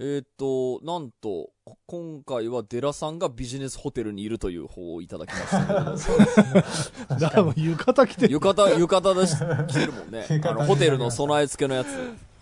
[0.00, 6.64] えーっと、なんと、こ今回はデラさんがビジネスホテルにいるという方をいただきましたけれどそうですね。
[7.18, 8.32] だからもう浴衣着てる。
[8.32, 9.34] 浴衣、浴衣だし、
[9.66, 10.24] 着てるもんね。
[10.44, 11.88] あの、ホテルの備え付けのやつ。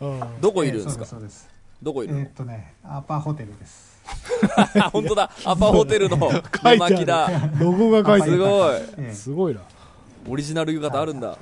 [0.03, 0.41] うん。
[0.43, 1.05] どこいるんですか？
[1.05, 1.49] えーそうです。
[1.83, 2.21] どこいるの？
[2.21, 3.97] えーっとね、アパホテルです。
[4.57, 5.31] あ、 本当だ。
[5.47, 7.31] アパホテルの書寝巻きだ。
[7.59, 8.37] ロゴが書いてる。
[8.37, 8.75] すごい。
[8.77, 9.63] ええすごいな。
[10.29, 11.39] オリジナル浴衣あるんだ。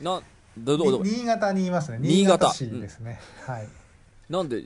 [0.00, 0.04] うん。
[0.04, 0.20] な、
[0.58, 1.04] ど、どこどこ？
[1.04, 1.98] に新潟にいますね。
[2.00, 3.20] 新潟市ですね。
[3.46, 3.68] はい。
[4.28, 4.64] なんで、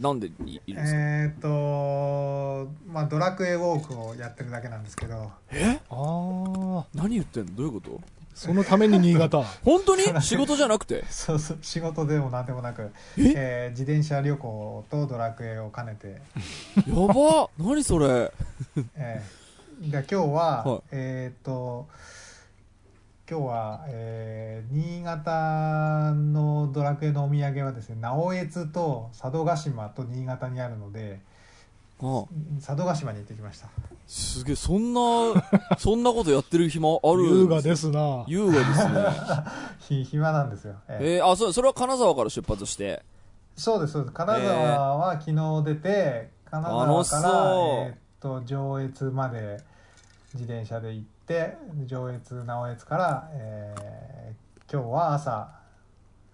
[0.00, 0.32] なんでい
[0.66, 0.98] いるんですか？
[0.98, 5.78] えーっと、まあドラクエウォークをやってるだけなんですけど、え？
[5.88, 6.84] ああ。
[6.94, 7.54] 何言ってんの？
[7.56, 8.00] どういうこと？
[8.34, 9.42] そのために新潟。
[9.64, 10.02] 本当に？
[10.20, 11.04] 仕事じゃなくて？
[11.08, 13.32] そうそう仕事でもなんでもなく、え？
[13.36, 16.20] えー自転車旅行とドラクエを兼ねて、
[16.88, 18.32] やば何それ？
[18.96, 20.82] えー、で今日は、はい。
[20.90, 21.86] えーっと
[23.30, 31.20] 今日は、えー新潟のドラクエのお土産はですね直江津と佐渡島と新潟にあるので
[32.02, 32.24] あ
[32.64, 33.68] 佐渡島に行ってきました。
[34.06, 35.00] すげえ、そんな、
[35.78, 38.24] そんなことやってる暇ある優雅ですな。
[38.26, 39.04] 優雅ですね。
[39.80, 43.02] ひ暇なんですよ、えーえー、あ、そう、それは金沢から出発して？
[43.56, 44.14] そうですそうです。
[44.14, 47.22] 金沢は昨日出て、金沢楽しそう。
[47.22, 49.62] から、えーっと上越まで
[50.34, 51.13] 自転車で行って
[51.86, 54.14] 上越直越から、えー
[54.72, 55.50] 今日は朝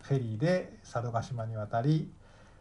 [0.03, 2.09] フェリーで佐渡島に渡り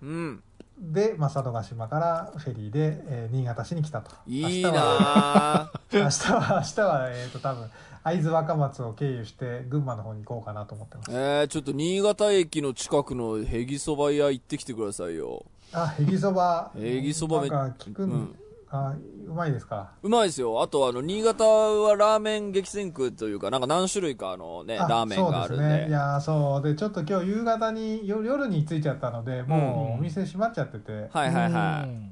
[0.01, 0.43] うん。
[0.79, 6.03] で、まあ、佐渡島からフェリーで、えー新潟市に来たといいな明日はぁ。
[6.03, 7.69] 明日は明日は、えーっと多分
[8.03, 15.45] 会津若松を経由して群馬の方に行こうかなと思ってますえー、ちょっと新潟駅の近くのへぎそば屋行ってきてくださいよ。
[15.71, 18.35] あへぎそばへぎそばめなんか聞く、うん
[18.71, 18.93] あ
[19.27, 19.91] うまいですか？
[20.03, 20.61] うまいですよ。
[20.61, 25.63] あと、あの、新潟はラーメン激戦区というか、なんか何種類かあのね、あラーメンがあるんで。
[25.63, 31.89] そうですねいやーそうでちょっと今日夕方に夜夜に着いちゃったのでもうお店閉まっちゃってて、はいはいはい。
[31.89, 32.11] うん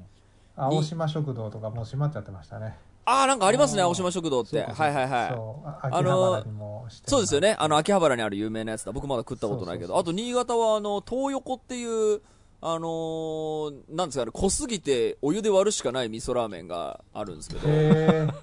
[0.60, 4.60] 青島食堂とかもう閉まっちゃってましたねあー、なんかありますね、青島食堂って。
[4.60, 5.28] はいはいはい。
[5.30, 6.44] そうああの
[7.06, 7.54] そうですよね。
[7.58, 8.92] あの、秋葉原にある有名なやつだ。
[8.92, 9.96] 僕まだ食ったことないけど。
[9.96, 12.20] あと、新潟は、あの、東横っていう、
[12.60, 17.68] あのーなんですかね、濃すぎてお湯で割るしかない味噌ラーメンがあるんですけど、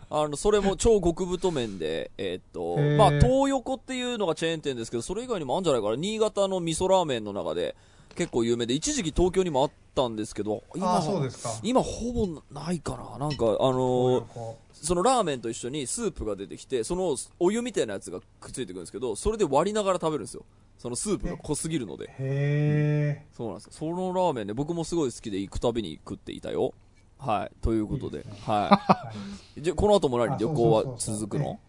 [0.10, 5.98] あの、それも超極太麺で、えーっとまあ、東横っていうのがチェーン店ですけど、それ以外にもあるんじゃないかな。
[5.98, 7.76] 新潟の味噌ラーメンの中で
[8.16, 13.18] 結構有名で、一時期東京にもあったんですけど、今あそうですか今ほぼないかな。
[13.18, 20.46] なんか、あのーこそのラーメンと一緒にスープが出てきて、そのお湯みたいなやつがくっついてくるんですけど、それで割りながら食べるんですよ。
[20.78, 22.06] そのスープが濃すぎるので。
[22.06, 23.72] うへそうなんですよ。
[23.74, 26.74] そのラーメンね、僕もすごい好きで行くたびに食っていたよ。
[27.18, 27.52] はい。
[27.62, 28.18] ということで。
[28.18, 29.12] いいですは
[29.56, 29.64] いい。
[29.64, 30.36] じゃ、この後も何？
[30.36, 31.60] あ旅行は続くの？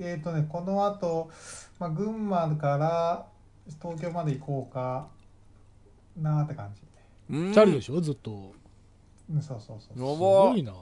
[0.00, 1.30] えっ、とねこの後、
[1.78, 3.26] まあ群馬から
[3.80, 5.08] 東京まで行こうか
[6.22, 6.82] なーって感じ。
[7.30, 7.52] うん。
[7.52, 8.52] チャリでしょずっと。
[9.30, 10.00] うんそうそうそう。
[10.10, 10.72] やすごいば。
[10.72, 10.78] な。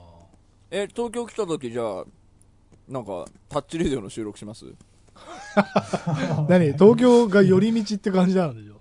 [0.71, 2.05] え、東京来た時じゃあ、
[2.87, 4.65] なんか、タッチレディオの収録します？
[6.47, 6.73] 何？
[6.73, 8.75] 東京が寄り道って感じなんでしょ。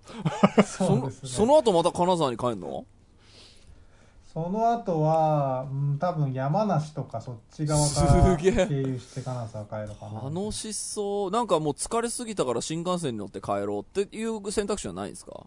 [0.62, 1.28] そうですね。
[1.28, 2.84] その後また金沢に帰るの？
[4.32, 8.66] その後は、うん、多分山梨とかそっち側かすらげえ。
[8.66, 10.20] 経由して金沢帰るかな。
[10.28, 11.30] 楽しそう。
[11.30, 15.46] なんかもう疲れすぎたから新幹線に乗って帰ろうっていう選択肢はないんですか？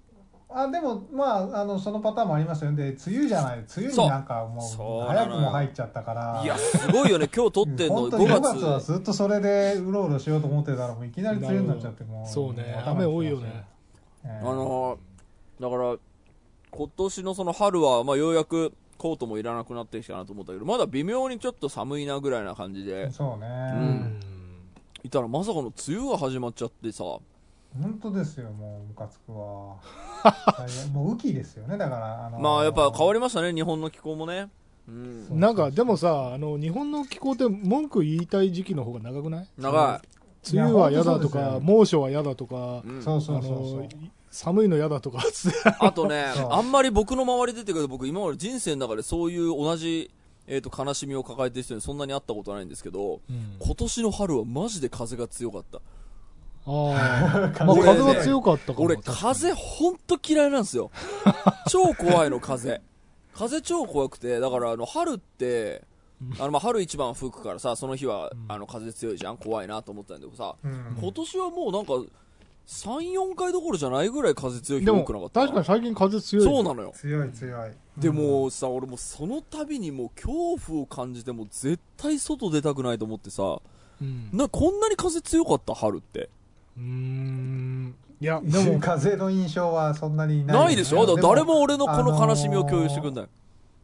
[0.52, 2.78] あでもまああのそのパターンもありますよね。
[2.78, 3.60] で梅雨じゃない。
[3.60, 6.42] 梅雨になんかもそう早くも入っちゃったから。
[6.44, 7.30] いや、すごいよね。
[7.34, 8.94] 今日撮ってんの本当に5 5月は月。
[8.94, 12.82] ずっとそれでうろうろしようと思ってたらもういきなり梅雨になっちゃってもそうね。
[12.84, 13.66] 雨多いよね。
[14.26, 14.40] ええ。
[14.42, 15.98] あのー、だから、
[16.72, 24.20] 今年のその春は、まあようやくコートもいらなくなってきたなと思ったけど、まだ微妙にちょっと寒いなぐらいな感じで、そうね、うん。
[25.04, 27.04] いたらまさかの梅雨が始まっちゃってさ、
[27.78, 29.78] 本当ですよもうムカつくわ。
[30.94, 34.50] もう雨季ですよねだからあのまあやっぱ変わりましたね、日本の気候もね。
[34.88, 35.40] うん。
[35.40, 39.48] なんかでもさあの日本の気候って文句言いたい時期の方が長くない？
[39.58, 40.02] 長
[40.52, 42.88] 梅雨は嫌だとか猛暑は嫌だとかい。
[42.88, 43.04] うん。
[43.04, 43.82] そうそうあそうそう。
[43.82, 43.90] の
[44.32, 45.20] 寒いの嫌だとか。
[45.80, 50.12] あとねあんまり僕の周り出てくる僕今まで人生の中でそういう同じ、
[50.48, 53.22] えっ、と、悲しみを抱えてる人にそんなに会ったことないんですけど、
[53.60, 55.80] 今年の春はマジで風が強かった。
[56.66, 58.86] ああ風は強かったかも。
[58.86, 60.92] 俺、風ほんと嫌いなんですよ。
[61.70, 62.82] 超怖いの、風。
[63.34, 65.84] 風超怖くて、だからあの、春って、
[66.38, 70.98] あの、まあ、春一番吹くからさ、その日は、あの、風強いじゃん怖いなと思ったんだけどさ、うん。
[71.02, 71.94] 今年はもうなんか、
[72.68, 75.42] 3、4回どころじゃないぐらい風強い日多くなかった。
[75.42, 76.46] 確かに最近風強い。
[76.46, 76.92] そうなのよ。
[76.96, 77.72] 強い強い。
[77.98, 83.60] でもさ、俺もうその度にもう恐怖を感じてもう絶対外出たくないと思ってさ、
[84.02, 84.30] うん。
[84.34, 85.74] な、こんなに風強かった？
[85.74, 86.30] 春って。
[86.80, 87.96] うーん。
[88.22, 88.80] いや でも。
[88.80, 91.06] 風の印象はそんなにないないでしょ？
[91.06, 93.28] だ誰もも俺のこの悲しみを共有してくんない。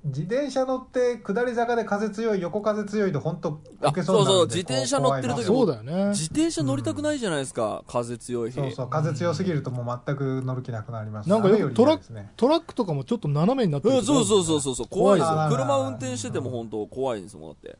[0.07, 6.09] 自転車乗って下り坂で風強い横風強いと本当あ受けそうになるんでそうそう自転車乗ってる時そうだよね。
[6.09, 8.59] 自転車乗りたくないじゃないですか、風強い日。
[8.59, 11.29] そうそう風強すぎるともう全く乗る気なくなります。
[11.29, 15.47] なんかよくトラねトラックとかもちょっと斜めになってるうん、そうそうそうそうそう怖いですよ。
[15.49, 17.75] 車運転してても本当怖いんですもんだって。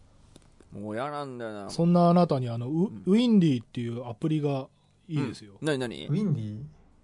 [0.79, 1.69] もう嫌なんだよな。
[1.69, 4.65] そんなあなたにあのウ,、ウィンディっていうアプリが
[5.07, 6.07] いいですよ、何何？
[6.07, 6.57] ウィンディ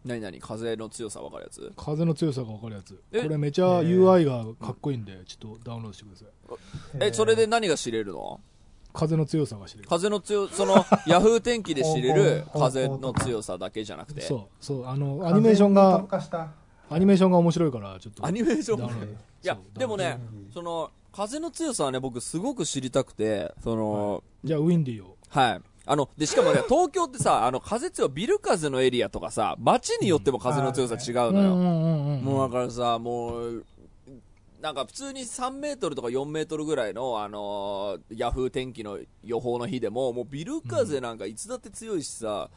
[0.06, 0.40] 何何？
[0.40, 1.72] 風の強さ分かるやつ？
[1.76, 2.94] 風の強さが分かるやつ。
[2.96, 7.08] こえれめちゃ UI がかっこいいんでちょっとダウンロードしてください。
[7.10, 8.40] えそれで何が知れるの？
[8.94, 9.90] 風の強さが知れる。
[9.90, 14.22] 風の強その ヤフー天気で知れる風の強さだけじゃなくて。
[14.22, 16.52] そうそうあのアニメーションが特化した。
[16.90, 18.80] アニメーションが面白いからちょっとアニメーション。
[18.80, 19.12] ダウンロード。
[19.14, 25.16] いやそうでもねうんその風の強さはね僕すごく知りたくてそのじゃあウィンディを。
[25.30, 25.62] はい。
[25.86, 31.54] あの、で、しかもね、東京ってさ、あの、風強い、ビル風のエリアとかさ、街によっても風の強さ違うのよ。
[31.56, 33.66] うんうんうんもうだからさ、もう、
[34.62, 42.52] なんか普通に3メートルとか4メートルぐらいの、あのーヤフー天気の予報の日でも、もうビル風なんかいつだって強いしさ、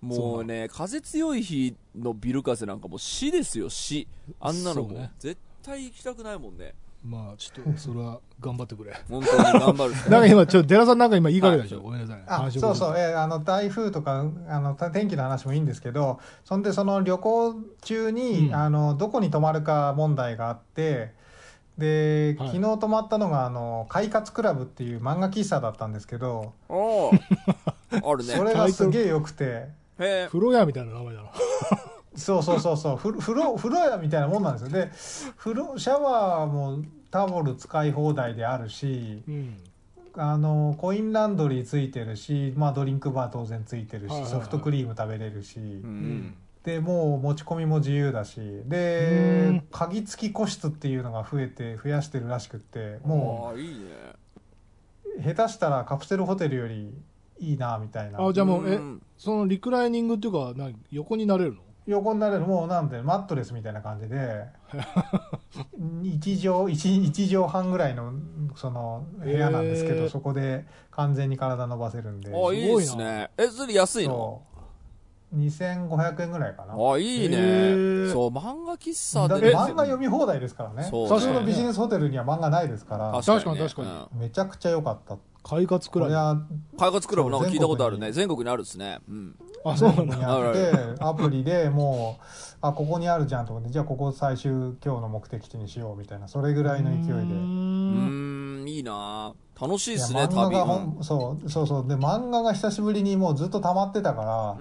[0.00, 4.06] もうね、風強い日のビル風なんかもう死ですよ、死。
[4.38, 6.74] あんなのもね絶対行きたくないもんね。
[7.04, 8.92] まあちょっとそれは頑張ってくれ。
[9.08, 11.84] 本当に頑張るなんか今ちょっと寺さんなんか今言いかけたでしょ、はい。
[11.86, 18.54] ごめんなさいあそうそう、えーあの台風とかあの天気の話もいいんですけどそんでその旅行中に、うん。
[18.54, 21.14] あのどこに泊まるか問題があって
[21.78, 22.48] で、はい。
[22.48, 27.20] 昨日泊まったのがあの快活クラブっていう漫画喫茶だったんですけど、おー。
[28.04, 28.34] あるね。
[28.34, 29.44] それがすげえ良くて。
[29.44, 29.68] へ
[29.98, 30.26] え。
[30.28, 31.28] 風呂屋みたいな名前だな
[32.20, 32.96] そうそうそうそう。
[32.96, 34.70] ふ風呂風呂屋みたいなもんなんですよ。
[34.70, 39.56] で風呂シャワーもタオル使い放題であるしうん。
[40.16, 44.40] あのコインランドリーついてるし、まあ、ドリンクバー当然ついてるし、はいはいはい。
[44.40, 45.62] ソフトクリーム食べれるし、う。
[45.62, 45.70] うん。
[45.82, 46.34] ん
[46.64, 48.40] でもう持ち込みも自由だし。
[48.40, 49.62] うでん。
[49.70, 53.84] 鍵付き個室っていうのが増えて増やしてるらしくってもああ、いいね。
[55.18, 56.92] う下手したらカプセルホテルより
[57.38, 58.26] いいなみたいな。
[58.26, 61.62] あじゃあもうえんそのリクライニングっていうか何横になれるの？
[61.86, 64.44] 横になれるもうなんでマットレスみたいな感じで
[65.52, 68.12] 1畳 1, 一畳半ぐらいの
[68.54, 70.08] その部屋なんですけど、へー。
[70.10, 72.30] そこで完全に体伸ばせるんで。
[72.32, 73.30] あ、いいですね。
[73.36, 74.14] え、それ安いの？
[74.14, 74.42] そ
[75.32, 75.36] う。
[75.38, 76.74] 2500円ぐらいかな。
[76.74, 77.36] あ、いいね。
[77.36, 78.12] へー。
[78.12, 79.50] そう、漫画喫茶で。
[79.52, 79.56] ね。
[79.56, 80.88] 漫画読み放題ですからね。
[80.90, 81.08] そう。
[81.08, 83.12] ね普通のビジネスホテルには漫画ないですから。
[83.24, 84.20] 確かに確かにうん。
[84.20, 85.16] めちゃくちゃ良かった。
[85.42, 86.10] 快活クラブ。
[86.10, 86.42] これは
[86.78, 88.12] 開発クラブなんか聞いたことあるね。
[88.12, 88.98] 全国にあるっすね。
[89.08, 89.36] うん。
[89.64, 90.16] あそうなんだ。
[90.16, 92.24] にあってアプリでもう
[92.62, 97.12] あここにあるじゃんと思ってじゃあここ最終今日の目的地にしようみたいなそれぐらいの勢いで。
[97.12, 98.64] うん。
[98.66, 99.32] いいな。
[99.60, 100.26] 楽しいっすね。
[100.26, 101.88] がほんそうそうそう。
[101.88, 104.58] で漫画が久しぶりにもうずっと溜まってたから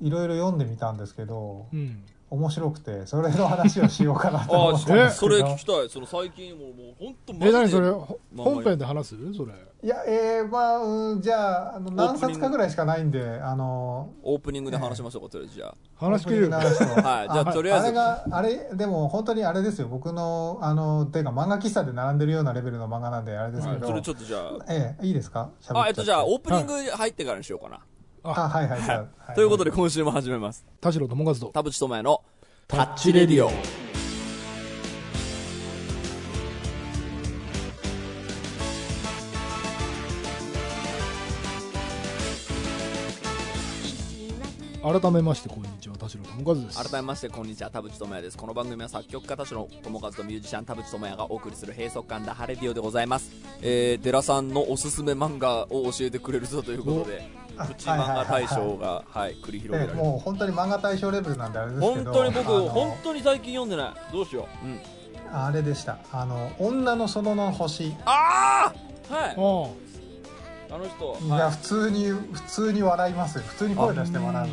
[0.00, 5.34] いろいろ読んでみたんですけどうん面白くてそれの話をしようかなと思あったんですけど。
[5.36, 5.90] それ聞きたい。
[5.90, 7.48] その最近もう、もう本当マジで。
[7.50, 7.90] え何それ？
[8.36, 9.34] 本編で話す？
[9.34, 9.52] それ。
[9.82, 15.46] いやえー、まあ、うん、じゃああの何冊かぐらいしかないんであのオープニングで話しましょうか、とりあ。
[15.46, 15.74] えずじゃあ。
[15.96, 17.86] 話しきれるはいじゃあとりあえず。
[17.86, 19.88] あれがあれでも本当にあれですよ。
[19.88, 24.50] 僕のあのていうか漫画喫茶で並んでるようなレベルの漫画なんであれですけど、それちょっとじゃあ。
[24.68, 25.50] ええいいですか？
[25.68, 27.80] あ、えっと、じゃあ、オープニング入ってからにしようかな。
[28.22, 29.34] あはいはいはい。
[29.34, 30.64] ということで、今週も始めます。
[30.80, 31.46] 田代友和と。
[31.46, 32.22] 田淵智也の
[32.68, 33.50] タッチレディオ。
[44.82, 46.90] 改めましてこんにちは田代友和です。
[46.90, 48.36] 改めましてこんにちは田淵智也です。
[48.36, 53.30] この番組は作曲家田代智和とミュージシャン田淵智也がお送りする閉塞感ダハレディオでございます。
[53.62, 57.22] えー、寺さんのおすすめ漫画を教えてくれるぞということで。
[57.36, 64.12] あプチ漫画大賞がはい繰り広げらええれるもう本当に漫画大賞レベルなんであれですけど本当に僕あの本当に最近読んでない。
[64.12, 64.80] どうしよう、うん、
[65.32, 65.98] あれでした。
[66.12, 67.94] あの女の園の星。
[68.04, 68.72] あ
[69.10, 69.30] あはい。
[69.30, 69.34] あ
[70.72, 71.50] あの人いやはい。
[71.50, 73.38] 普通に普通に笑います。
[73.38, 74.52] よ普通に声出して笑う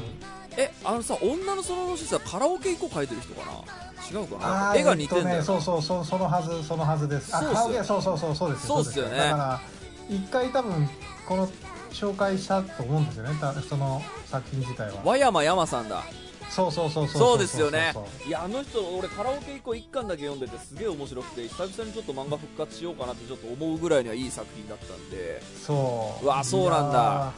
[0.57, 4.19] えあのさ女のその星さカラオケ一個書いてる人かな？
[4.19, 4.75] 違うかな？
[4.75, 7.35] 絵が似てんだよ、えっとね、そうそうそうそのはずそのはずです。
[7.35, 9.17] あそうそうそうそうそうですそうっすよね。
[9.17, 9.61] だから
[10.09, 10.89] 一回多分
[11.27, 11.47] この
[11.91, 13.37] 紹介したと思うんですよね。
[13.39, 15.01] たその作品自体は。
[15.03, 16.03] 和山山さんだ。
[16.49, 17.93] そうそうそうそうそうですよね。
[18.25, 25.41] いやあの人俺カラオケ以降一巻だけ読んでてすげえ面白くて久々にちょっと漫画復活しようかなってちょっと思うぐらいにはいい作品だったんで。
[25.65, 26.25] そう。
[26.25, 27.31] うわそうなんだ。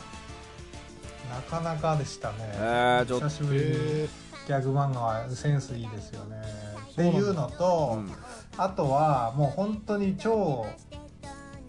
[1.29, 2.35] なかなかでしたね。
[2.39, 3.29] えーちょっと。
[3.29, 3.65] 久しぶりに。
[3.65, 4.09] へ
[4.47, 6.37] ギャグ漫画はセンスいいですよね。
[6.91, 8.11] っていうのと、うん。
[8.57, 10.65] あとはもう本当に超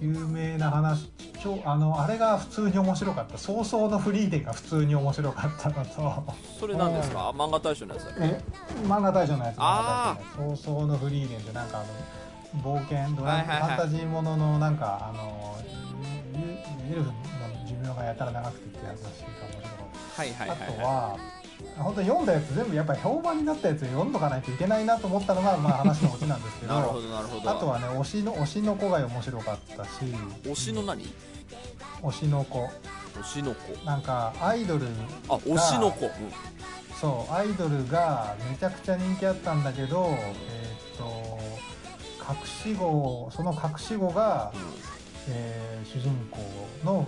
[0.01, 3.39] 有名な話ちょあのあれが普通に面白かった。
[3.39, 6.25] 早々のフリーデンが普通に面白かったのと。
[6.59, 7.31] それ何ですか？
[7.31, 8.41] 漫画大賞のやつだっけえ
[8.87, 15.57] 漫画大賞のやつあ漫画大賞のやつ早々のフリーデンってなんかあの冒険ドラ、ファンタジーもののなんかあの
[16.91, 17.15] エルフの
[17.67, 20.23] 寿命がやたら長くてってやつらしいか面白かった。
[20.23, 21.19] はいはいはいあとはは
[21.77, 26.75] 本当に読んだやつ全部やっぱり評判になったやつ読んどかないといけないなと思ったのが、まあ、話のオチなんですけいど。
[26.75, 27.51] なるほどなるほど。
[27.51, 29.89] あとはね推しの推しの子が面白かったし。
[30.45, 31.13] 推しの何？
[32.03, 32.69] 推しの子。
[33.15, 33.85] 推しの子。
[33.85, 34.87] なんかアイドル
[35.29, 36.13] あ推しの子、うん。
[37.01, 41.39] そうアイドルがめちゃくちゃ人気あったんだけどえーっと
[42.31, 44.53] 隠し子その隠し子が、
[45.29, 46.39] えー主人公
[46.85, 47.07] の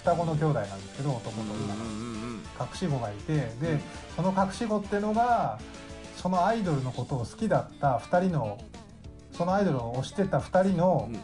[0.00, 1.74] 双子の兄弟なんですけど男とうん女。
[1.74, 2.20] のうんうんうん
[2.60, 3.80] 隠し子がいてで
[4.14, 5.58] その隠し子ってのが
[6.16, 8.58] そのアイドルのことを好きだった2人の
[9.32, 11.20] そのアイドルを推してた2人の、うん。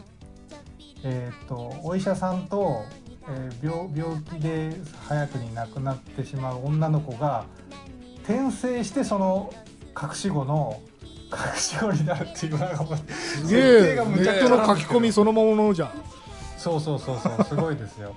[1.03, 2.83] えー、とお医者さんと、
[3.29, 4.71] えー病病気で
[5.07, 7.45] 早くに亡くなってしまう女の子が
[8.23, 9.53] 転生してその
[10.01, 10.81] 隠し子の
[11.31, 15.91] 隠し子になるっていうなんかもう設すげ定えネットの書き込みそのままのじゃん。
[16.57, 18.15] そうそうそうそうすごいですよ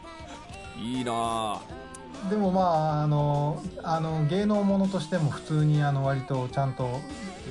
[0.80, 1.12] いいな。
[1.12, 1.60] ぁ
[2.28, 2.60] でもま
[3.00, 7.00] ああのあの芸能ものとしても普通にあの割とちゃんと,、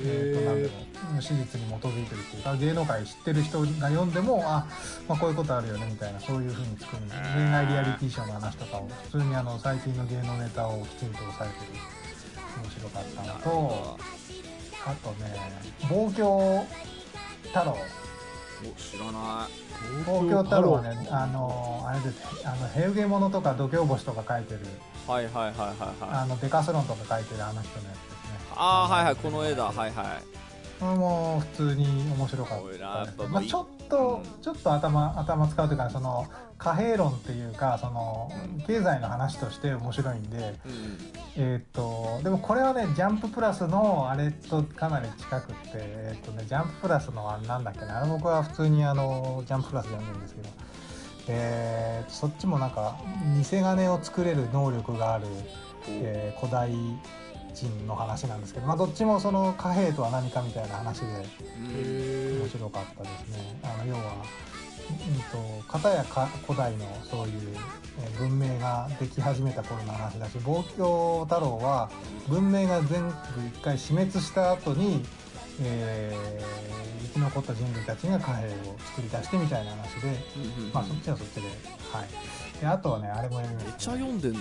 [0.04, 4.66] えー、となんだろう史実に基づいてるっていうか芸能界知ってる人が読んでもあ、
[5.08, 8.88] まあ、こういうことあるよねみたいなそういうふうに作る恋愛リアリティショーの話とかを。
[9.10, 12.00] 普通にあの最近の芸能ネタをきちんと抑えてる。
[12.62, 13.98] 面白かったのと
[14.86, 15.34] あとね
[15.88, 16.66] 「望郷
[17.44, 17.76] 太郎」
[18.68, 20.04] お知らない。
[20.04, 22.46] 東京太郎はねあのあれです。
[22.46, 24.60] あのヘウゲモノとか度胸星とか書いてる。
[25.06, 26.20] はいはいはいはいはい。
[26.22, 28.38] あのデカスロンとか書いてるあの人のやつですね。
[28.54, 29.64] ああはいはいこの絵だ。
[29.64, 29.90] はいはい。
[30.80, 31.84] これも普通に
[32.16, 34.42] 面白かったこれなやっぱもうまあ、ちょっと、うん。
[34.42, 38.30] ちょっと頭頭使うというかその貨幣論っていうかその
[38.66, 40.98] 経済の話として面白いんでうん。
[41.36, 47.98] えーっとでもこれはねジャンププラスのあれとかなり近くってえーっとねジャンププラスのあれなんだっけな。
[47.98, 50.48] あれ僕は普通にあのジャンププラスで読んでるんですけど。
[51.28, 52.96] えーそっちもなんか
[53.38, 55.26] 偽金を作れる能力がある
[55.88, 56.70] えー古代
[57.54, 63.60] 人の話なんですけど、まあ、どっちもその貨幣とは何かみたいな話でうん面白かったですね。
[63.62, 64.00] あの要は、
[64.90, 67.56] うん、と片やか古代のそういう
[68.02, 71.90] えー文明ができ始めた頃の話だし望郷太郎は
[72.28, 73.14] 文明が全部
[73.46, 75.02] 一回死滅した後に、
[75.62, 76.70] えー
[77.12, 78.50] 生き残った人類たちが貨幣を
[78.86, 80.16] 作り出してみたいな話で、
[80.72, 81.50] まあそっちはそっちで、はい、
[82.06, 84.40] であとはねあれも読みまめっちゃ読んでんな。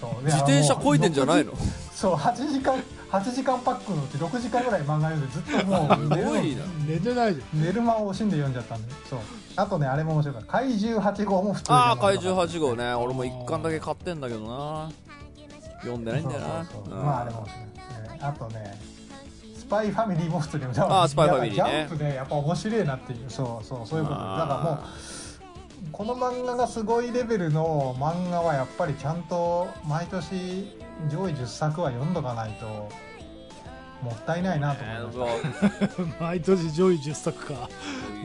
[0.00, 0.24] そう。
[0.24, 1.52] で自転車こいでんじゃないの？
[1.92, 2.74] そう8時間
[3.10, 6.56] 8時間パックのうち6時間ぐらい漫画読んでずっともう寝る
[6.86, 8.92] 寝てないじ寝る間を惜しんで読んじゃったんで。
[9.08, 9.18] そう。
[9.56, 10.52] あとねあれも面白かった。
[10.52, 12.94] 怪獣8号も普通にああ怪獣8号ね。
[12.94, 14.90] 俺も一巻だけ買ってんだけどな。
[15.80, 16.46] 読んでないんだよな。
[16.88, 17.62] まああれも面白い、
[18.14, 18.78] えーあとね
[19.56, 21.70] スパイファミリーも普通に読んあースパイファミリーね。
[21.70, 23.28] ジャンプでやっぱ面白いなっていう。
[23.28, 24.18] そうそうそういうこと。
[24.20, 24.84] でだからもう
[25.96, 30.68] この漫画がすごいレベルの漫画はやっぱりちゃんと毎年
[31.10, 32.66] 上位10作は読んどかないと
[34.02, 37.70] もったいないなと思いまし 毎年上位10作か。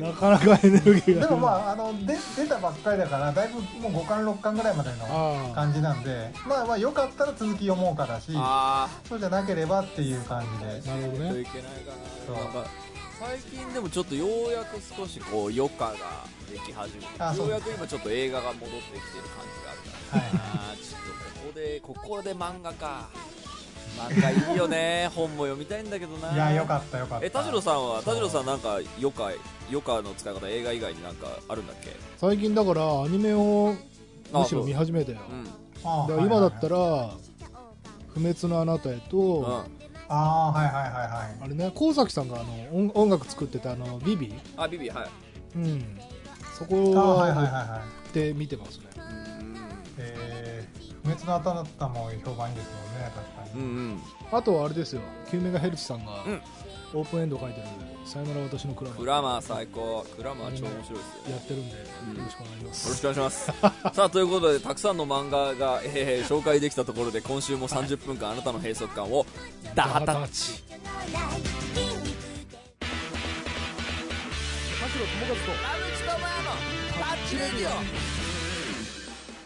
[0.01, 1.27] なかなかエネルギーが。
[1.27, 6.33] でもまああので出たばっかりだからだいぶもう5巻6巻ぐらいまでの感じなんで。
[6.45, 11.93] まあまあよかったら続き読もうかだしあそうじゃなければっていう感じでなるほどねあといけないか
[12.27, 12.90] そう
[13.21, 15.95] 最近でもちょっとようやく少しこう余暇が
[16.51, 17.49] でき始めあそう。
[17.49, 19.01] やく今ちょっと映画が戻ってきてる
[19.37, 20.31] 感じがあるからはい
[20.71, 23.09] あーちょっとここでここで漫画か。
[23.97, 26.33] 漫画いいよね 本も読みたいんだけどな。
[26.33, 27.25] いやよかったよかった。
[27.25, 29.25] え田代さんは田代さんなんか余暇
[29.69, 31.95] 余暇の使い方映画以外になんかあるんだっけ？
[32.17, 33.75] 最近だからアニメを
[34.33, 35.19] あむしろ見始めたよ。
[35.29, 35.47] うん。
[35.87, 37.11] あだから今だったらら
[38.13, 39.17] 「不滅のあなたへと」
[39.67, 39.80] うん
[40.13, 41.37] ああはいはいはいはい。
[41.41, 44.33] あれね高崎さんがあの音音楽作ってたあのビビ？
[44.57, 45.09] あビビはい。
[45.55, 45.99] うん。
[46.57, 48.13] そあこはいはいはいをはい。
[48.13, 48.85] で見てますね。
[48.97, 48.99] う
[49.43, 49.55] ん
[49.97, 54.01] えー、不滅のあたなたも評判いいですもんね確かに、うんうん。
[54.31, 55.01] あとはあれですよ。
[55.27, 56.41] 9メガヘルツさんがうん
[56.93, 57.67] オープンエンド書いてる
[58.05, 60.05] 「さよなら私のクラブ」クラマー最高。
[60.17, 61.31] クラマー超面白いですよ。
[61.31, 62.17] やってるんでようん。
[62.25, 63.45] ろしくお願いしまよろすしくお願いします。
[63.95, 69.25] さあということでたくさんの漫画が、えー紹介できたところで今週も30分間あなたの閉塞感を
[69.75, 70.13] ダハタ。
[70.23, 70.63] ッチ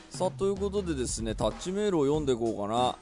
[0.10, 2.96] さあということでですねタッチメールを読んでいこうかな。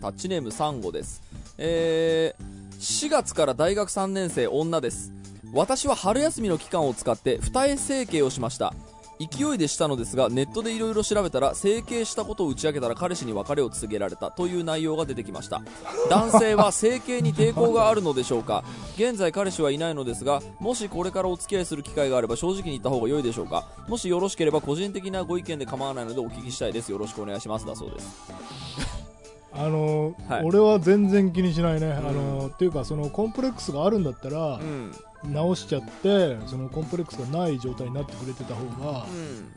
[0.00, 1.20] タッチネームサンゴです。
[1.58, 2.44] えー、
[2.82, 5.12] 4月から大学3年生女です。
[5.54, 8.74] 私は春休みの期間を使って二重整形をしました。
[9.20, 15.62] 勢いでしたのですがネットでいろいろ調べたら整形したことを打ち明けたら彼氏に別れを告げられたという内容が出てきました。
[16.10, 18.64] 男性は 整形に抵抗があるのでしょうか？
[18.96, 23.64] 現在彼氏はいないのですがもしこれからお付き合いする機会があれば正直に言った方が良いでしょうか？
[23.86, 26.90] もしよろしければ個人的なご意見で構わないのでお聞きしたいです。
[26.90, 27.64] よろしくお願いします。
[27.66, 29.01] だそうです
[29.54, 30.44] あのはい。
[30.44, 34.92] 俺は全然気にしないね、あのっていうかそのコンプレックスがあるんだったらう、ん。
[35.32, 39.06] 直しちゃってそのコンプレックスがない状態になってくれてた方が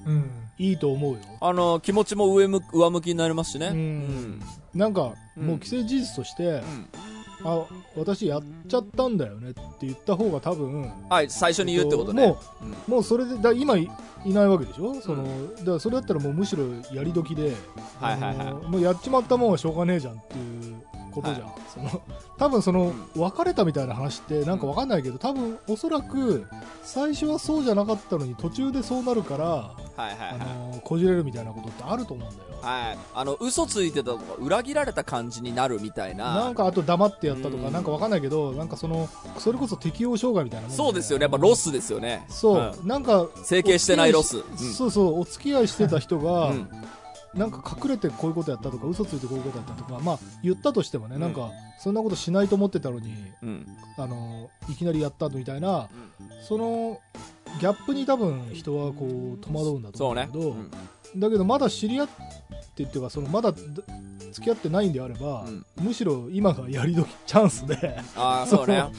[0.06, 0.14] うん。
[0.14, 0.30] うん。
[0.58, 3.68] いいと思うよ、あの気持ちも上向上向きになりますしね。
[3.68, 4.42] うん。
[4.74, 5.48] なんかうん。
[5.48, 6.62] もう既成事実として、うん
[7.48, 7.64] あ
[7.96, 12.25] 私やっちゃったんだよねって言った方が多分はい最初に言うってことね。
[12.25, 12.72] もうん。
[12.72, 13.88] うもうそれでだ今い
[14.25, 15.00] いないわけでしょ？
[15.02, 15.24] その、
[15.58, 17.54] だからそれだったらもうむしろやり時で、
[18.02, 18.54] はいはいはい。
[18.68, 20.75] もうやっちまったもんはしょうがねえじゃんっていう
[21.15, 22.01] ことじゃん、その
[22.38, 26.45] 多分その別れたみたいな話ってなんかわかんないけど多分おそらく
[26.84, 30.75] 最初はそうじゃなかったのに途中でそうなるから、はいはいあはい。
[30.75, 32.50] のこじれるみたいなことってあると思うんだよ。
[32.62, 36.36] はい、あの嘘ついてたとか裏切られた感じになるみたいな。
[36.36, 37.74] なんかあと黙ってやったとかうん。
[37.74, 39.07] なんかわかんないけどなんかその
[39.38, 41.24] それこそ適応障害みたいなそうですよね。
[41.24, 42.25] やっぱロスですよね。
[42.29, 44.38] そう、なんか整形してないロス。
[44.38, 46.69] お付き合いしそうそうお付き合いしてた人が、うん
[47.36, 51.22] なんか隠れてこういうことやったとか嘘ついてこういうことやったとかまあ言ったとしてもね、うん。
[51.22, 53.13] なんかそんなことしないと思ってたのに
[53.44, 53.68] うん。
[53.98, 55.89] あのいきなりやったみたいな
[56.20, 56.44] うん。
[56.48, 57.00] その
[57.60, 60.72] ギャップに多分人はこう戸惑うんだと思うんだけど、うん。
[61.18, 62.08] だけどまだ知り合っ
[62.75, 63.58] てっていうかそのまだだ
[64.32, 65.65] 付き合ってないんであれば、うん。
[65.82, 68.00] むしろ今がやり時チャンスで。
[68.15, 68.84] ああそうね。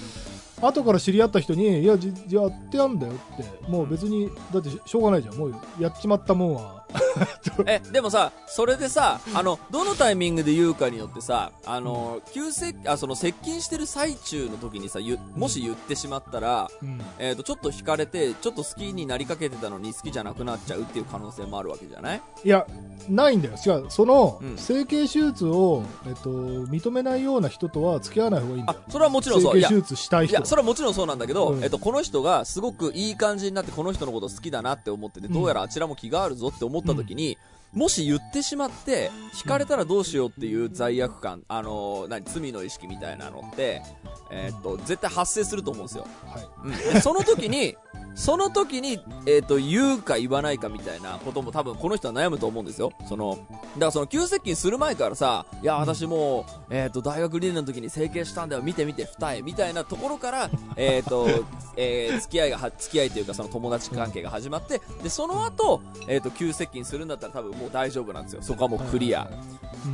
[0.62, 3.70] 後から知り合った人に「いやじやってやんだよ」って。
[3.70, 5.34] もう別にだってししょうがないじゃん。
[5.34, 6.85] もうやっちまったもんは
[7.66, 17.00] えでもさそれでさあのどのタイミングで言うかによってさあの急接あその接近してる最中の時にさゆもし言ってしまったら、うん。
[17.18, 22.22] えー、とちょっと惹かれてちょっと好きになりかけてたのに好きじゃなくなっちゃうっていう可能性もあるわけじゃない？
[22.44, 22.66] いや
[23.08, 23.54] ないんだよ。
[23.54, 24.56] 違うその、うん。
[24.56, 28.78] 整形手術を、えっと、認めないような人とは付き合わない方がいいんだよ。
[28.86, 29.54] あそれはもちろんそう。
[29.54, 31.62] 整形手術したいい人やそれはもちろんそうなんだけど、うん。
[31.62, 35.32] えっと、この人がすごくいい感じになってこの人のこと好きだなって思ってて、うん。
[35.32, 37.38] どうやらあちらも気があるぞって思った時に、
[37.72, 43.82] もし言ってしまって惹かれたらどうしようっていう罪悪感、あのー何罪の意識みたいなのって、
[44.30, 46.46] えっと絶対発生すると思うんですよ、はい。
[46.64, 47.76] うん、でその時に
[48.16, 52.92] その時に、えっと言うか言わないかみたいなことも多分この人は悩むと思うんですよ。
[53.06, 58.62] そのだからその急接近する前からさいや私もう、えっと大学2年の時に整形したんだよ。
[58.62, 59.42] 見て見て二重。
[59.42, 61.28] みたいなところから えっと、
[61.76, 68.42] えー付き合いがは付き合いというかその友達関係が始まってでその後、えっと急接近するんだったら多分もう大丈夫なんですよ。
[68.42, 69.28] そこはもうクリア、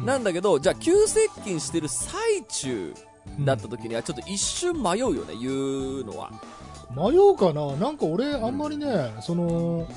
[0.04, 2.94] なんだけどじゃあ急接近してる最中
[3.40, 6.30] だった時にはちょっと一瞬迷うよね言うのは
[6.96, 7.76] 迷うかな。
[7.76, 9.88] なんか俺あんまりね、その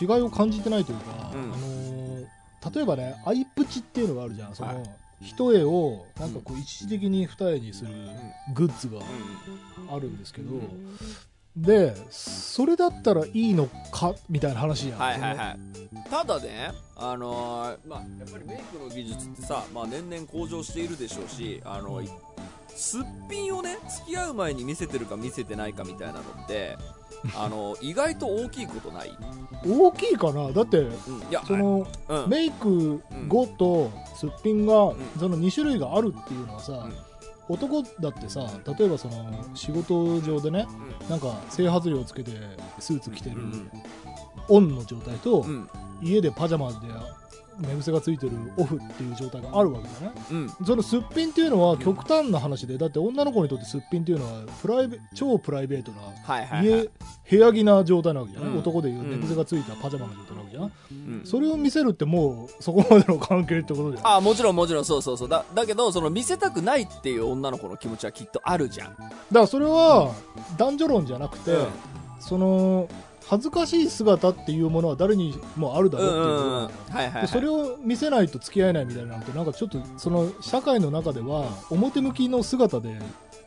[0.00, 1.42] 違いを感じてないというか、うん。
[1.42, 1.94] あのー
[2.74, 4.54] 例えばねアイプチっていうのがあるじゃん。
[4.54, 4.90] その、はい。
[5.20, 7.90] 一重をなんかこう一時的に二重にする
[8.54, 9.00] グッズが
[9.94, 10.50] あるんですけど、
[11.56, 14.14] でそれだったらいいのか？
[14.28, 16.10] みたいな話じゃん、はいはいはい。
[16.10, 22.08] ただねあのーまあやっぱりメイクの技術ってさ、まあ、年々向上しているでしょうしあのい
[22.74, 26.76] すっぴんをね付き合う前に見せてるか見せてないかみたいなのって
[27.36, 29.16] あの意外と大きいことない、
[29.66, 30.52] 大きいかな？
[30.52, 30.92] だってうん、い
[31.30, 32.28] やそのうん。
[32.28, 34.96] メイク後とすっぴんが、ん。
[35.18, 36.86] その2種類があるっていうのはさ、
[37.48, 38.46] 男だってさ
[38.78, 40.66] 例えばその仕事上でね
[41.08, 42.32] なんか整髪料つけて
[42.78, 43.70] スーツ着てるうん
[44.48, 45.46] オンの状態と、
[46.02, 46.76] 家でパジャマで
[47.58, 50.66] 寝癖がついてるオフっていう状態があるわけじゃないうん。
[50.66, 56.90] そのすっぴんっていうのは極端な話でだって女の子にとってすっぴんっていうのはプライベ超プライベートなはいはいはい、家
[57.30, 58.58] 部屋着な状態なわけじゃない、うん。
[58.58, 61.22] 男でいう寝癖がついたパジャマの状態なわけじゃん、うん。
[61.24, 64.16] それを見せるってもうそこまでの関係ってことじゃん。
[64.16, 65.28] あもちろんもちろんそうそうそう。
[65.28, 68.88] だだけどその見せたくないっていう女の子の気持ちはきっとあるじゃん。
[68.88, 70.12] だからそれは
[70.56, 71.66] 男女論じゃなくて、うん。
[72.20, 72.88] その
[73.28, 77.22] 恥ずかしい姿っていうものは誰にもあるだろうっていう。
[77.22, 82.98] うんそれを見せないと付き合えないみたいなのってなんかちょっとその社会の中では表向きの姿で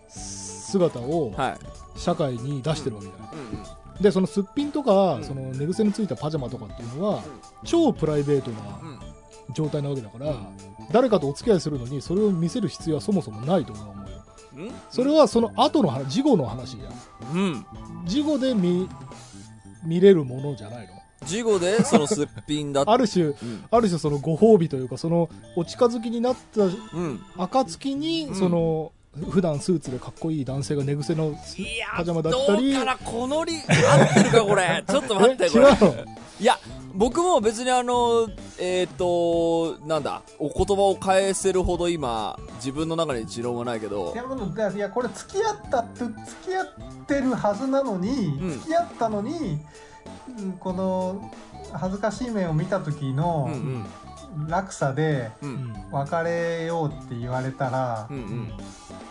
[0.09, 3.39] 姿をはい、社会に出してるわけじゃない、うん。
[3.39, 3.65] うん
[4.01, 5.23] でそのすっぴんとか、うん。
[5.23, 7.23] その寝癖のついたパジャマとかっていうのは、
[7.63, 8.99] 超プライベートなうん。
[9.53, 10.35] 状態なわけだから、
[10.91, 13.93] 誰かとお付き合いするのにそれを見せる必要はそもそもないと思うよ。
[14.57, 14.71] うん。
[14.91, 16.89] それはその後の話事後の話じゃ
[17.33, 17.37] ん。
[17.37, 17.65] うん。
[18.05, 18.87] 事後で見
[19.83, 20.93] 見れるものじゃないの？
[21.25, 23.35] 事後でそのすっぴんだある種うん。
[23.71, 27.21] ある種そのご褒美というかそのお近づきになったうん。
[27.37, 28.35] 暁に、うん。
[28.35, 28.91] その
[29.31, 32.71] 普段スーツでかっこいい男性が寝癖のスいやパジャマだどったり。
[32.71, 34.83] うかなこのり合ってるかこれ。
[34.87, 35.65] ちょっと待ってえこれ。
[35.65, 35.95] 違うの？
[36.39, 36.59] いや
[36.97, 38.27] 僕も別にあの
[38.59, 46.15] えっ、となんだお言葉を返せるほど今自分の中に持論はないけどいやこれ付き合ったって付
[46.47, 48.09] き合ってるはずなのに、
[48.41, 48.51] うん。
[48.59, 49.59] 付き合ったのに
[50.39, 51.31] うんこの
[51.71, 53.85] 恥ずかしい面を見た時うのんうん
[54.47, 55.31] 落差で
[55.91, 58.07] 別れようって言われたら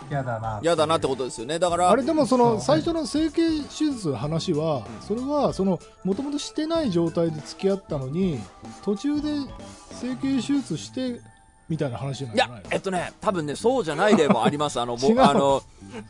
[0.09, 1.59] 嫌だな嫌だなってことですよね。
[1.59, 8.39] だからあれでもその最初の整形手術の話はそれはそのもともとしてない状態で付き合ったのに
[8.83, 9.29] 途中で
[9.91, 11.19] 整形手術して
[11.69, 12.39] みたいな話じゃないい？
[12.39, 14.79] やの、えっとね、多分ね、そうじゃない例もあります。
[14.79, 15.61] あの、僕、あの、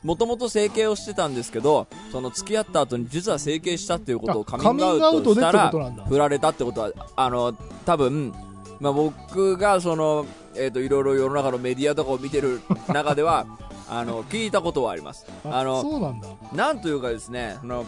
[0.03, 5.71] もともと整形をしてたんですけど、その付き合った後に実は整形したっていうことをカミングアウトしたら
[6.07, 7.53] 振られたってことは、あの、
[7.87, 8.35] 多分、
[8.79, 13.45] まあ僕がその、えっ、と、いろいろ世の中のメディアとかを見てる 中では、
[13.89, 15.25] あの、聞いたことはあります。
[15.45, 17.85] あの、そうなんだなんというかですね、あの、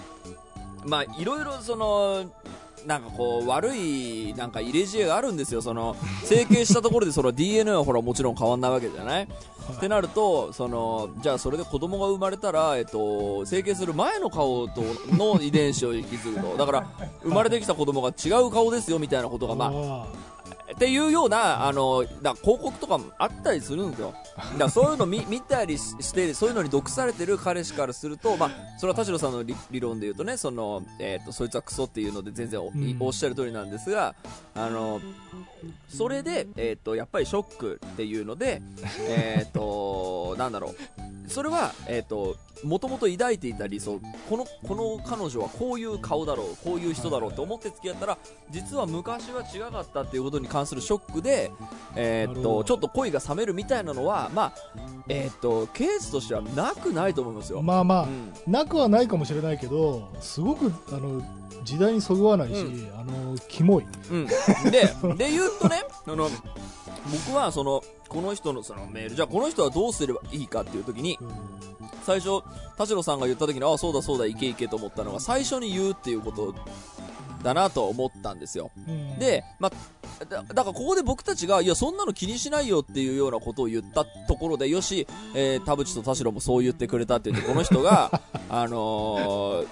[0.86, 2.24] まあ、いろいろその、
[2.86, 5.62] なんかこう、悪い、なんか入れ知恵があるんですよ。
[5.62, 9.24] その、整形したところでその DNA はほらもちろん変わんないわけじゃない？
[9.24, 16.58] ってなると、その、じゃあそれで子供が生まれたら、えっと、整形する前の顔と、の遺伝子を引き継ぐと。
[16.58, 16.88] だから、
[17.22, 20.06] 生まれてきた子供が違う顔ですよみたいなことが、まあ、あ
[20.72, 24.14] っていうような、あの、だ広告とかもあったりするんですよ。
[24.58, 34.16] だそういうの見見たりしして、そういうのに毒されてる彼氏からすると、まあ、それは田代さんの理理論で言うとね、その、えっ、と、そいつはクソっていうので全然お,、んおっしゃる通りなんですが、
[34.54, 35.02] あの、
[35.90, 38.62] それで、えっ、と、やっぱりショックっていうので、
[39.08, 41.19] えっ、と、なんだろう。
[41.30, 48.18] それは、えっ、と、もともと抱いていた理想、この、この彼女はこういう顔だろう、こういう人だろうって思って付き合ったら、
[48.50, 51.52] 実は昔は違かったっていうことに関するショックで、
[51.96, 54.54] えーっとちょっと恋が冷めるみたいなのは、まあ
[55.08, 57.62] えーっとケースとしてはなくないと思いますよ。
[57.62, 58.34] まあまあ、うん。
[58.48, 61.22] なくはないかもしれないけどすごくあの
[61.64, 63.86] 時代にそぐわないし、うあのキモい。
[64.12, 64.34] うん、で
[65.18, 66.30] で言うとねあの
[67.06, 71.18] 僕はそのこの人のそのメールじゃあこの人はどうすればいいかっていう時に
[72.04, 72.42] 最初
[72.78, 76.56] 田代さんが言った時にああそうだそうだいけいけと思ったのが最初に言うっていうこと
[77.44, 78.72] だなと思ったんですよ。
[78.88, 89.68] うんで、まあ、だだからここで僕たちが、いや、そんなの気にしないよっていうようなことを言ったところで、よし、えー田淵と田代もそう言ってくれたって言って、この人が、 あのー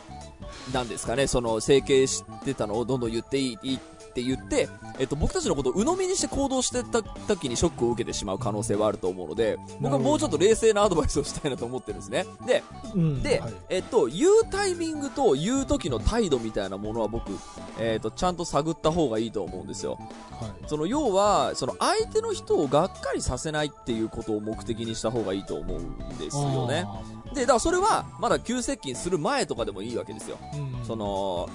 [0.73, 3.79] なんですかね、その、整形してたのをどんどん言っていいいい
[4.17, 12.25] って言って、えっと、僕たちのことを鵜呑みにして行動してた時にショックを受けてしまう可能性はあると思うので、僕はもうちょっと冷静なアドバイスをしたいなと思ってるんですね。
[12.47, 12.63] で、
[12.95, 17.31] うんで、はいえっと、言うタイミングと言う時の態度みたいなものは僕、
[17.79, 19.99] えっと、ちゃんと探った方がいいと思うんですよ。
[20.31, 26.85] はいその要は、その相手の人をがっかりさせないっていうことを目的にした方がいいと思うんですよね。
[27.33, 30.37] で、だからそれは、まだ急接近する前とかでもいいわけですよ。
[30.53, 31.49] うんその、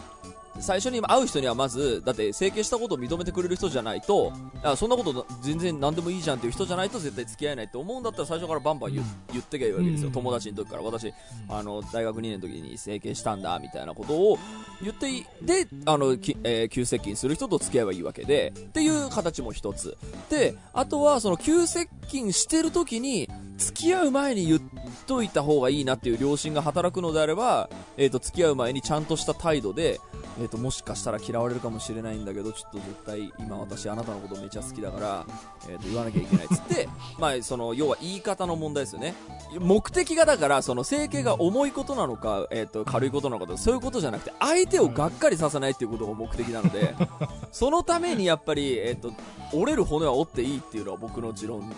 [0.61, 10.09] 最初に会う人にはまず、だって整形したことを認めてくれる人じゃないと、あそんなこと全然何でもいいじゃんっていう人じゃないと絶対付き合えないって思うんだったら最初からバンバン言,、うん言ってけばいいわけですよ。
[10.09, 10.83] うん友達の時から。
[10.83, 11.13] 私、
[11.49, 14.39] あの、大学2年の時に整形したんだ、みたいなことを
[14.83, 19.97] 言ってい、で、あの、きえー急接近する人と付き合えばいいわけで、っていう形も一つ。
[20.31, 24.61] で、あとは、その急接近してる時に、付き合う前に言っ
[25.07, 30.01] といた方がいいなっていう良心が働くのであれば、えっ、と、付き合う前にちゃんとした態度で、
[30.41, 35.27] えっ、と、もしかしたら嫌われるかもしれないんだけど、ちょっと絶対今私あなたのことめちゃ好きだから、
[35.69, 39.15] えっ、と、言わなきゃいけないっつって、 まあ、その、要は言い方の問題ですよね。
[39.59, 46.95] 目的がだから、その、整形が重いことなのか、えっ、と、軽いことなのかとか、そういうことじゃなくて、相手をがっかりさせないっていうことが目的なので、
[47.53, 49.13] そのためにやっぱり、えっ、と、
[49.53, 51.71] 折れる骨は折っていいっていうのは僕の持論。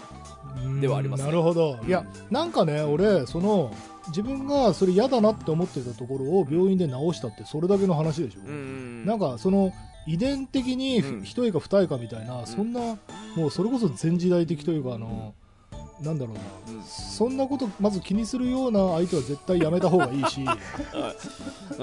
[0.80, 3.72] ではありますねなるほど、いやなんかね俺その
[4.08, 9.72] 自分がそれ嫌だなって思ってたところを病院で治したってそれだけの話でしょ、んなんかその
[10.06, 11.24] 遺伝的にうん。
[11.24, 12.98] 一重か二重かみたいな、そんな
[13.36, 15.34] もうそれこそ前時代的というかあの、
[16.00, 16.40] なんだろうな。
[16.78, 16.82] うん。
[16.82, 20.40] そんなことまず気にするような相手は絶対やめた方がいいし。
[20.42, 20.48] うん。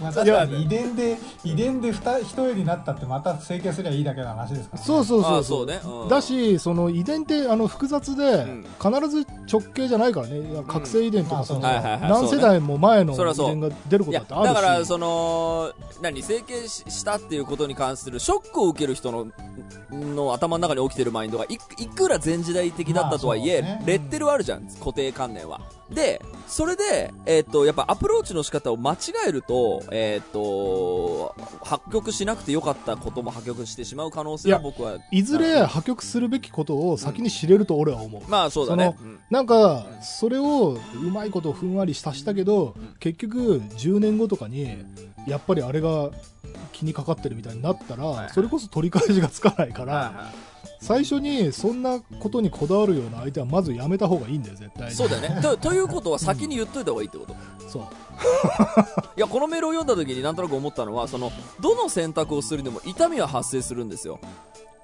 [0.00, 5.80] まあ、確かに遺伝で遺伝で二一重になったってまた整形すりゃいいだけの話ですから、ね、そうそうそうあそうね。
[5.84, 6.08] うん。
[6.08, 8.66] だ、しその遺伝ってあの複雑で、ん。
[8.80, 10.40] 必ず直系じゃないからね。
[10.40, 12.10] いや覚醒遺伝とかその、まあそうはいはいはい。
[12.10, 14.54] 何世代も前の遺伝が出ることだってあるし。
[14.54, 19.26] だから、その、何、整形ししたっていうことに関するショックを受ける人の、
[19.90, 25.60] の頭の中に起きてるマインドがいく、いくら前時代的だだったとはいえ、まあそうねレッテルはあるじゃん、固定観念は。
[25.90, 34.98] で、それで、えっ、と、やっぱアプローチの仕方を間違えると、えっ、と、破局しなくてよかったことも破局してしまう可能性は僕は。
[35.10, 38.22] いずれ破局するべきことを先に知れると俺は思う。
[38.28, 38.94] まあそうだね。
[38.98, 44.84] そうんなんか、それをうまいことふんわりさしたけど、結局10年後とかに、
[45.26, 46.10] やっぱりあれが
[46.72, 50.32] 気にかかってるみたいになったら、はいはいそれこそ取り返しがつかないから、はいは
[50.80, 55.42] 最初にそんなことにこだわるような相手はまずやめた方がいいんだよ、絶対そうだよね。
[55.42, 57.36] とということは先に言っといた方がいいってこと。
[57.68, 57.82] そう。
[59.16, 64.20] いや、このメールを読んだ時になんとなく思ったのは、その、どの選択をするにも痛みは発生するんですよ。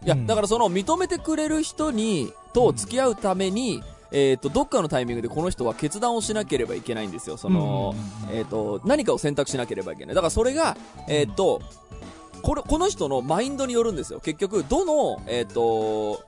[0.05, 7.37] いや、うんだからその、認めてくれる人に、と付き合うために、えっ、と、どっかのタイミングでこの人は決断をしなければいけないんですよ。
[7.37, 7.95] その、
[8.31, 10.15] えっ、と、何かを選択しなければいけない。
[10.15, 10.77] だからそれが、
[11.09, 11.61] えっ、と、
[12.45, 14.21] これ、この人のマインドによるんですよ。
[14.21, 16.23] 結局、どの、えっ、と、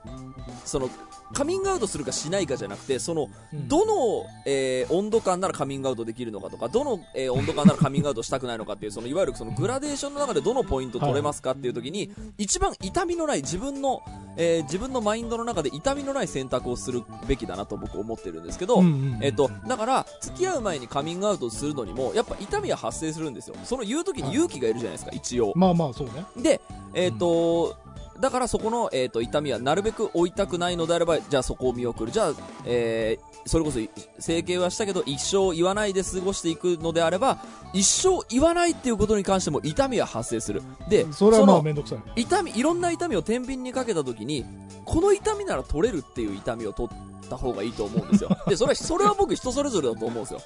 [0.65, 0.89] その、
[1.33, 14.01] カミングアウトするかしないかじゃなくて、その、うんどの、えー温度感ならカミングアウトできるのかとか、どの、えー温度感ならカミングアウトしたくないのかっていう、そのいわゆるそのグラデーションの中でどのポイント取れますかっていう時に、一番痛みのない自分の、
[14.37, 23.55] えー自分のマインドの中で痛みのない選択をするべきだなと僕思ってるんですけど、うんうんえっ、と、だから、付き合う前にカミングアウトするのにも、やっぱ痛みは発生するんですよ。
[23.63, 25.53] その言う時に勇気がいるじゃないですか、一応。
[25.55, 26.25] まあまあ、そうね。
[26.37, 26.61] で、
[26.93, 27.75] えっ、と、
[28.19, 32.11] だからそこの、えー、と痛みはなるべく負いたくないのであれば、じゃあそこを見送る。
[32.11, 32.33] じゃあ、
[32.65, 33.79] えーそれこそ
[34.19, 37.37] 整形はしたけど一生言わないで過ごしていくのであれば、
[37.73, 40.61] 一生言わないっていうことに関しても痛みは発生する。
[40.89, 42.21] で、それはまあのめんどくさい。
[42.21, 44.45] 痛み、いろんな痛みを天秤にかけたときに、
[44.85, 48.29] この痛みなら取れるっていう痛みを取った方がいいと思うんですよ。
[48.47, 50.41] で、それは、それは僕人それぞれだと思うんですよ。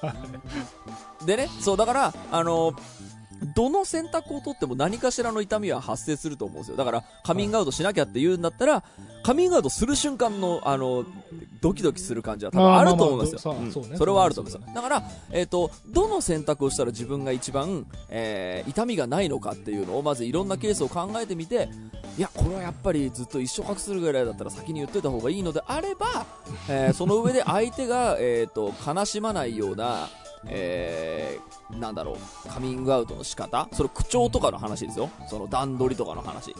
[1.26, 2.72] でね、そう、だから、あの
[3.54, 6.76] どの選択を取っても何かしらの痛みは発生すると思うんですよ。
[6.76, 8.84] だから、カミングアウトしなきゃって言うんだったら、
[9.22, 11.04] カミングアウトする瞬間の、あの、
[11.60, 13.52] ドキドキする感じは多分あると思いますよ。
[13.52, 14.74] まあまあまあうんそれはあると思いますよ。
[14.74, 21.68] だから、えっ、と、どの選択をしたら自分が一番、えー痛みがないのかっていうのを、まずいろんなケースを考えてみて、
[22.16, 26.26] いや、これはやっぱりずっと一生隠するぐらいだったら先に言っといた方がいいのであれば、
[26.68, 30.08] えーその上で相手が、えっ、と、悲しまないような、
[30.46, 33.66] えーなんだろう、カミングアウトの仕方？
[33.72, 35.08] それ口調とかの話ですよ。
[35.26, 36.54] その段取りとかの話。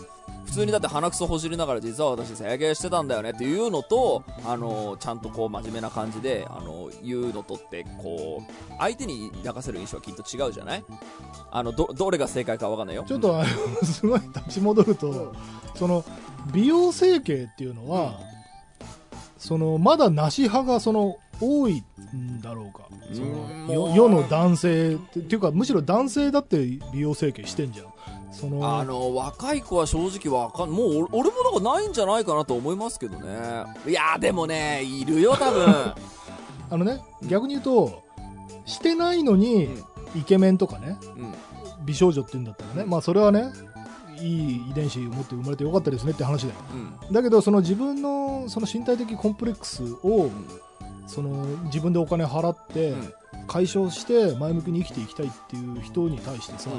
[0.47, 10.85] 普通にだって鼻くそほじりながら実は私整形してたんだよねっていうのと、あのちゃんとこう真面目な感じで、あの言うのとって、こう、相手に抱かせる印象はきっと違うじゃない？
[11.51, 13.05] あの、ど、どれが正解かわかんないよ。
[13.07, 15.35] ちょっとあのすごい立ち戻ると、
[15.75, 16.05] その
[16.55, 18.19] 美容整形っていうのは、
[19.37, 21.83] そのまだなし派がその多い
[22.15, 27.87] んだろうか、そうんのよ世の男性っていうか、むしろ男性だって美容整形してんじゃん。
[28.31, 33.65] そのあの、若い子は正直わかん、もう俺俺もなんかないんじゃないかなと思いますけどね。
[33.87, 35.67] いや、でもね、いるよ、多分。
[36.71, 38.03] あのね、逆に言うと、
[38.65, 41.35] してないのにうんイケメンとかね、うん。
[41.85, 43.53] 美少女って言うんだったらね、まあそれはね、
[44.21, 46.55] いい遺伝子を持って生まれてよかったですねって話だよ。
[47.09, 47.13] うん。
[47.13, 50.31] だけど、その自分のその身体的コンプレックスを、
[51.07, 53.13] その自分でお金払ってうん。
[53.49, 56.71] 解消して前向きに生きていきたいっていう人に対してさ、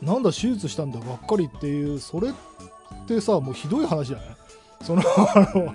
[0.00, 2.32] なんだ手術したんだがっかりっていうそれっ
[3.08, 4.26] てさもうひどい話じゃない？
[4.82, 5.72] そのあの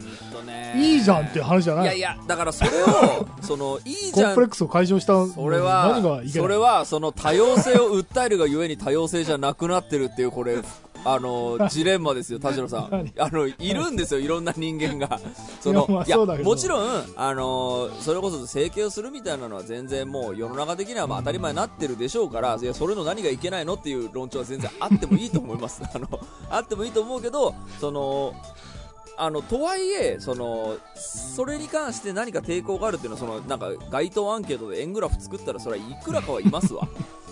[0.80, 1.84] いいじゃんっていう話じゃない？
[1.86, 4.28] いやいや、だからそれを、 その、いいじゃん。
[4.28, 6.30] コンプレックスを解消したそれは何がいけない？
[6.30, 10.58] それはその多様性を訴えるがゆえに多様性じゃなくなってるっていうこれ
[11.06, 12.90] あの ジレンマですよ田代さん。
[12.92, 13.14] 何？
[13.18, 15.20] あのいるんですよいろんな人間が。
[15.62, 25.82] そのいやもちろんあのそれこそ整形をするみたいなのは全然もう世の中的にはまあ当たり前になってるでしょうからいやそれの何がいけないのっていう論調は全然あってもいいと思います。
[25.94, 26.08] あの
[26.50, 28.34] あってもいいと思うけどその
[29.20, 36.88] あのとはいえそのそれに関して何か抵抗があるっていうのはそのなんか街頭アンケートで円グラフ作ったらそれはいくらかはいますわ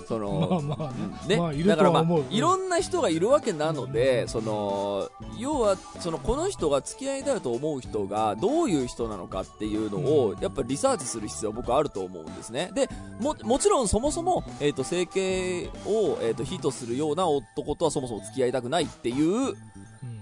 [0.07, 1.11] その まあまあうん。
[1.27, 12.71] ねねまあいるだからまあいろんな人がいるわけなので、その要はそのこの人が付き合いだよと思う人がどういう人なのかっていうのをやっぱリサーチする必要は僕はあると思うんですね。
[12.73, 12.89] で
[13.19, 19.55] ももちろんそもそも、えー、と整形を、えー、とヒートするような男とはそもそも付き合いたくないっていう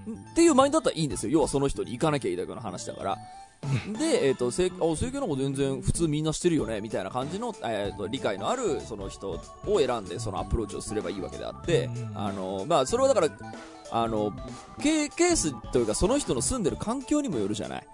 [0.07, 0.13] うん。
[0.31, 1.33] っていうマインドだったらいいんですよ。
[1.33, 3.17] 要はその人に行かなきゃいいだけの話だから
[3.97, 12.11] で、えー、と整あ整形なんか全然普通みんなしてるよねみたいな感じの、えー、と理解のあるその人を選んでそのアプローチをすればいいわけであって、うん。
[12.15, 13.29] あのまあ、それはだから
[13.91, 14.33] あの
[14.81, 17.87] ケケースというかその人の住んでる環境にもよるじゃない、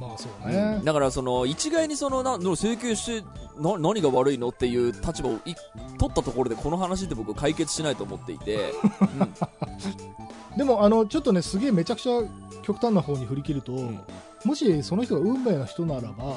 [0.00, 5.54] まあそうね、だからその一概にそのなの整形してな何が悪いのっていう立場をい
[5.98, 10.58] 取ったところでこの話って僕解決しないと思っていて、 うん。
[10.58, 12.22] でもあのちょっとねすげえめちゃくちゃ
[12.62, 14.00] 極端な方に振り切ると、ん
[14.44, 16.34] もしその人が運命の人ならば、うん。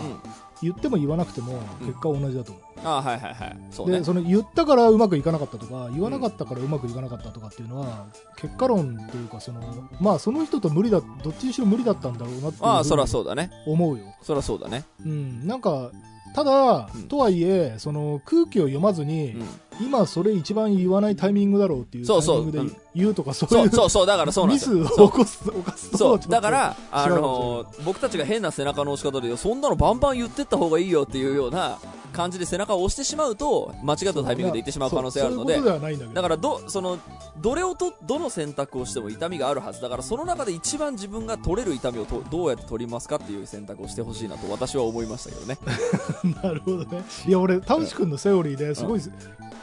[0.60, 1.88] 言っても言わなくてもうん。
[1.88, 3.58] 結果は同じだと思う、ああはいはいはい。
[3.70, 4.00] そうね。
[4.00, 9.62] でその言ったからうまくいかなかったとか言わなかったからうまくいかなかったとかっていうのは、結果論というかその
[10.00, 13.52] まあその人と無理だどっちにしろ無理だったんだろうなってああそりゃうそうだね。
[13.67, 14.86] 思うよ、そりゃそうだね。
[15.06, 15.91] うん、なんか
[16.33, 17.07] ただ、うん。
[17.07, 19.45] とはいえその空気を読まずに、うん。
[19.79, 22.41] 今それ一番言わないタイミングだろうっていうタそうそう。
[22.41, 24.85] イミングで言うとかそうそいううそうそうだからそうなんミですよ。
[24.87, 26.19] スを起こす犯すとそう。
[26.29, 31.77] だから、あ違うかのも僕たちが変な背中の押し方でそんなのバンバン言ってった方がいいよっていうような
[32.17, 36.97] 感じで背中を押してしまうと間違ったタイミングで言ってしまう可能性があるのでだからどその
[37.38, 45.58] どれをとどの選択をしても痛みがあるはずだからその中で一番自分が取れる痛みをとどうやって取りますかっていう選択をしてほしいなと私は思いましたけどね。
[46.43, 47.03] なるほどね。
[47.27, 49.01] いや俺田内君のセオリーですごい、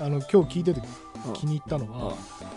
[0.01, 0.81] あの今日聞いてて
[1.27, 1.33] うん。
[1.33, 2.15] 気に入ったのは、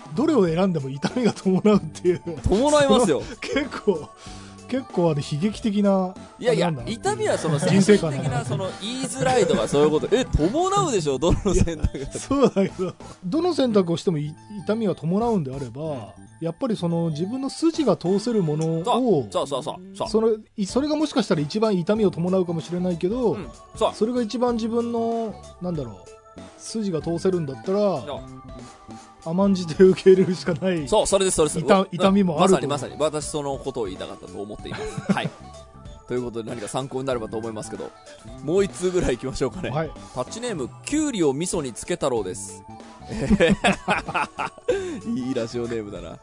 [0.09, 0.15] うん。
[0.15, 2.21] どれを選んでも痛みが伴うっていう。
[2.43, 3.21] 伴いますよ。
[3.41, 4.09] 結構
[4.67, 10.07] 結構あれ悲劇的ないやいや痛みはその的なその言いづらいとかそういうこと。
[10.11, 11.17] え伴うでしょ？
[11.17, 11.99] どの選択？
[11.99, 12.93] がそうだけど
[13.25, 23.47] どの選択をしてもい痛みが伴うんであればやっぱりその自分の筋が通せるものをそうそうそうそうそのいそれがもしかしたら一番痛みを伴うかもしれないけど、うん。
[23.75, 25.95] そうそれが一番自分のなんだろう
[26.59, 27.79] 筋が通せるんだったら
[29.29, 31.59] 甘んじて受け入れるしかないそう、それです、それです。
[31.59, 32.95] 痛痛みもあるとまさに、まさに。
[33.21, 35.11] 私、そのことを言いたかったと思っています。
[35.11, 35.29] はい。
[36.07, 37.91] ということで、何か参考になればと思いますけど、
[38.43, 39.69] もう一通ぐらい行きましょうかね。
[39.69, 42.63] はいタッチネーム、キュウリを味噌につけ太郎です。
[43.09, 43.55] えー
[45.15, 46.17] いいラジオネームだな。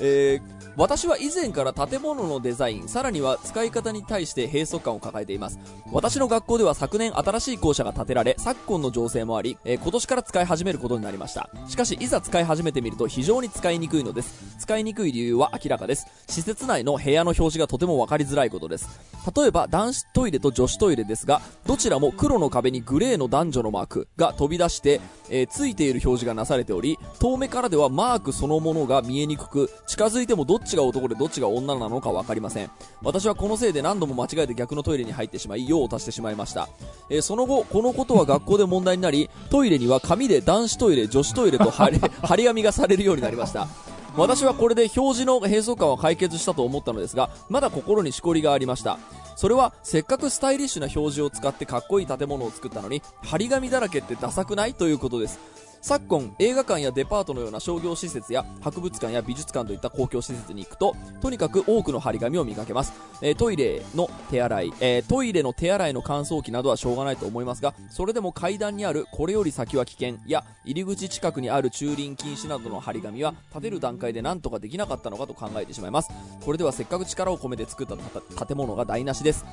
[0.00, 5.58] えー私は以前から建物のデザイン、さらには使い方に対して閉塞感を抱えています。
[5.92, 11.50] 私の学校では昨年新しい校舎が建てられ、昨今の情勢もあり、えー今年から使い始めることになりました。
[11.68, 14.56] しかし、いざ使い始めてみると非常に使いにくいのです。
[14.58, 16.06] 使いにくい理由は明らかです。
[16.26, 18.88] 施設内の部屋の表示がとてもわかりづらいことです。
[19.36, 32.70] 例えば、男子トイレと女子トイレですが、どちらも黒の壁にグレーの男女のマークが飛び出して、えーついている表示がなされており、遠目からではマークそのものが見えにくく、近づいてもどっちが男でどっちが女なのかわかりません。
[33.02, 36.68] 私はこのせいで何度も間違えて逆のトイレに入ってしまい、用を足してしまいました。
[37.10, 43.68] えーその後、このことは学校で問題になり、トイレには紙で男子トイレ、女子トイレと張り 張り紙がされるようになりました。
[44.16, 48.98] 私はこれで表示の閉塞感は解決したと思ったのですが、まだ心にしこりがありました。
[49.36, 54.74] それは、せっかくスタイリッシュな表示を使ってかっこいい建物を作ったのに、張り紙だらけってダサくない？
[54.74, 55.40] ということです。
[55.86, 62.94] 昨今、映画館やデパートのような商業施設や博物館や美術館といった公共施設に行くと、とにかく多くの張り紙を見かけます。
[63.20, 76.08] えートイレの手洗い、えートイレの手洗いの乾燥機などはしょうがないと思いますが、それでも階段にあるこれより先は危険や、入り口近くにある駐輪禁止などの張り紙は、建てる段階で何とかできなかったのかと考えてしまいます。
[76.42, 79.44] これではせっかく力を込めて作った建物が台無しです。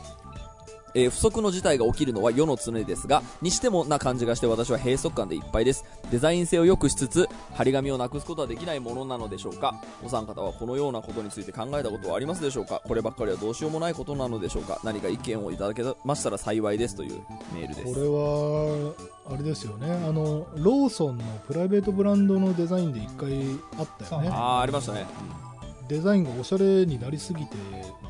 [0.94, 5.86] えー不測の事態が起きるのは世の常ですが、にしてもな感じがして私は閉塞感でいっぱいです。
[6.12, 17.22] デザイン性を良くしつつ、張り紙をなくすことはできないものなのでしょうかお三方はこのようなことについて考えたことはありますでしょうかこればっかりはどうしようもないことなのでしょうか何か意見をいただけましたら幸いですという
[17.54, 17.94] メールです。
[17.94, 18.94] これは
[19.34, 23.32] あれですよねあのローソンのプライベートブランドのデザインで一回
[23.78, 25.51] あったよねあー、ありましたね。
[25.92, 27.58] デザインがおしゃれになりすぎて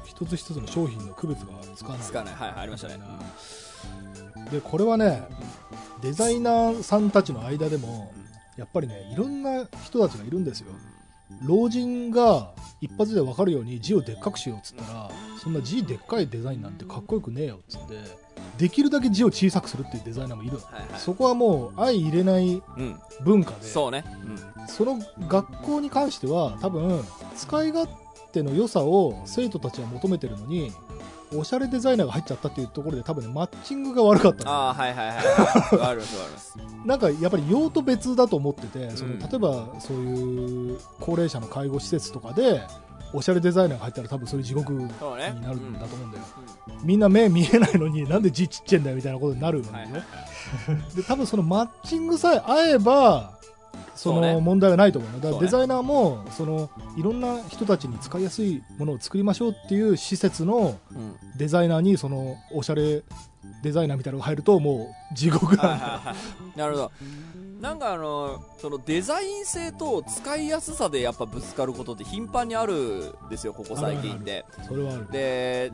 [0.05, 2.33] 一つ一つの商品の区別がつかないつかない。
[2.35, 2.99] はい、はい、ありましたね。
[4.51, 5.23] でこれはね
[5.99, 8.13] デザイナーさんたちの間でも
[8.55, 10.67] やっぱりねいろんな人たちがいるんですよ
[11.43, 17.95] 老人が一発で分かるように字をでっかくしようっつったらそんな字でっかいデザインなんてかっこよくねえよっつって
[18.57, 20.99] できるだけ字を小さくするっていうデザイナーもいるはい、はい。
[20.99, 22.99] そこはもう相入れないうん。
[23.23, 24.03] 文化でそうね。
[24.57, 24.67] うん。
[24.67, 27.03] その学校に関しては多分
[27.35, 27.91] 使い勝
[28.31, 30.71] 手の良さを生徒たちは求めてるのに
[31.33, 35.15] おしゃれデザイナーが入っちゃったっていうところで多分ねマッチングが悪かったのああ、はい、はい、はい。
[35.15, 36.57] わかります、わかります。
[36.85, 42.61] なんかやっぱり用途別だと思っててそのうん例えばそういう高齢者の介護施設とかで
[43.13, 44.79] おしゃれデザイナーが入ったら多分そういう地獄に。
[44.79, 46.23] なるんだと思うんだよ、
[46.67, 49.63] うみんな目見えないのになんで字ちっちゃいんだよみたいなことになるん。
[49.63, 53.40] はい、ではいしょ、で多分そのマッチングさえ合えば
[54.01, 61.15] その問題はないと思うのだからデザイナーもそのいろんな人たちに使いやすいものを作りましょうっていう施設のうん。
[61.37, 63.03] デザイナーにそのおしゃれ
[63.61, 66.15] デザイナーみたいなのが入るとも地獄なんだ、はいはいは
[66.55, 66.57] い。
[66.57, 66.91] なるほど。
[67.61, 74.45] なんかあのそのデザイン性と使いやすさでやっぱぶつかることって頻繁にあるんですよここ最近って。
[74.67, 75.07] それはある。
[75.11, 75.71] で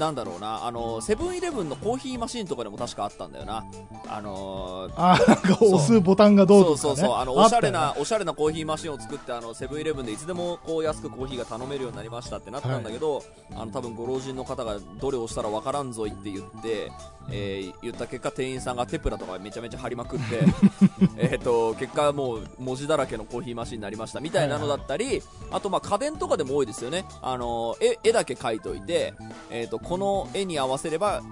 [0.00, 0.66] なんだろうな。
[0.66, 3.64] あのセブンイレブンのコーヒーマシンとかでも確かあったんだよな。
[4.08, 7.16] あのあーなんか押すボタンがどうとか、ね、そうそうそう。
[7.18, 13.22] あのおしゃれあなおしゃれなコーヒーマシンを作ってあのセブンイレブンでいつでもこう安くコーヒーが頼めるようになりましたってなったんだけど、
[13.54, 16.90] あの多分ご老人の方がどれを押したらわからんぞいって言って、
[17.30, 20.40] えー言った結果店員さんがテプラとかめちゃめちゃ貼りまくって
[21.18, 27.04] えっと結果もう文字だらけのコーヒーマシンになりましたみたいなのだったり、あとまあ家電とかでも多いですよね。
[27.20, 29.14] あの絵絵だけ描いといて、
[29.50, 31.22] えー、とこの絵に合わせれば、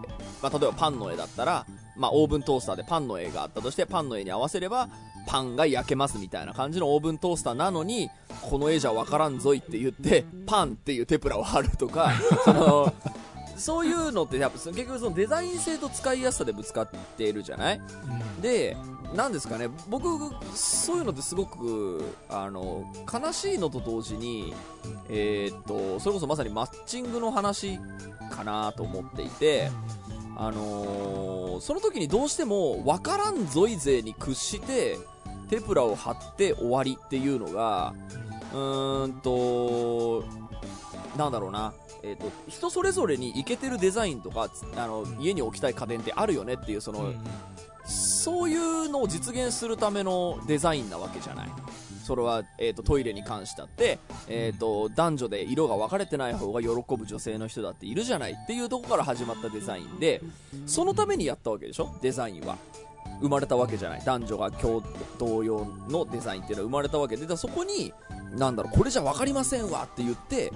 [0.43, 1.67] まあ、例えばパンの絵だったら
[1.97, 4.89] まあ、オーブントースターでパンの絵があったとしてパンの絵に合わせれば
[5.27, 8.11] パンが焼けますみたいな感じのオーブントースターなのに
[8.43, 12.13] この絵じゃわからんぞいって言ってパンっていうテプラを貼るとか
[12.45, 12.93] その
[13.57, 17.79] そういうのってやっぱ結局そのデザイン性と使いやすさでぶつかっているじゃない？
[17.79, 18.43] うん。
[18.43, 18.77] で
[19.15, 19.69] なんですかね？
[19.89, 20.07] 僕
[20.55, 24.53] そういうのってすごくあの悲しいのと同時に
[25.09, 27.79] えーっとそれこそまさにマッチングの話
[28.31, 29.71] かなと思っていて、
[30.37, 34.99] あのーその時にどうしても分からんぞい勢に屈して
[35.49, 37.95] テプラを貼って終わりっていうのが
[38.53, 40.23] うーんと
[41.17, 41.73] なんだろうな、
[42.07, 47.17] えー、と人それぞれにイケてるデザインとかつあの家に置きたい家電ってあるよねっていうその、うん
[47.89, 51.49] そういうのを実現するためのデザインなわけじゃない。
[52.05, 60.21] それは、えー、とトイレに関してだって、えー、と男女で色が分かれてない方が喜ぶ女性の人だっているじゃないっていうところから始まったデザインで
[60.67, 61.97] そのためにやったわけでしょ？
[62.03, 62.57] デザインは。
[63.21, 64.03] 生まれたわけじゃない？
[64.05, 64.83] 男女が共
[65.19, 67.93] 同用のデザインっていうのは生まれたわけでだそこに
[68.37, 70.53] なんだろうこれじゃ分かりませんわって言って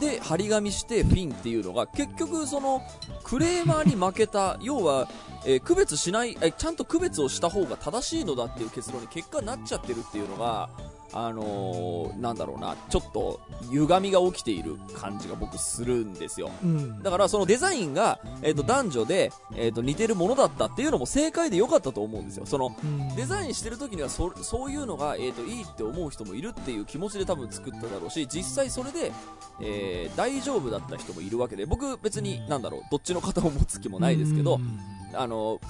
[0.00, 2.82] で張り紙してフィンっていうのが結局その
[3.22, 5.08] クレーマーに負けた要は、
[5.44, 10.68] えー区別しないえちゃんと区別をした方が正しいのだっていう結論に結果になっちゃってるっていうのが
[11.16, 13.40] あのーなんだろうなちょっと
[13.70, 16.50] 歪みが起きている感じが僕するんですよ。
[16.62, 17.02] うん。
[17.02, 22.46] だからそのデザインが、えー、と男女で、えー、と似てるものだったっていうのも正解で良かったと思うんですよ。
[22.46, 23.14] そのうん。
[23.14, 29.12] デザインしてる時にはそそういうのが、えー、といいって思う人もいるっていう気持ちで多分作っただろうし実際それで、
[29.60, 34.80] えー大丈夫だった人もいるわけで僕別になんだろうどっちの肩を持つ気もないですけど、うん。
[35.16, 35.60] あの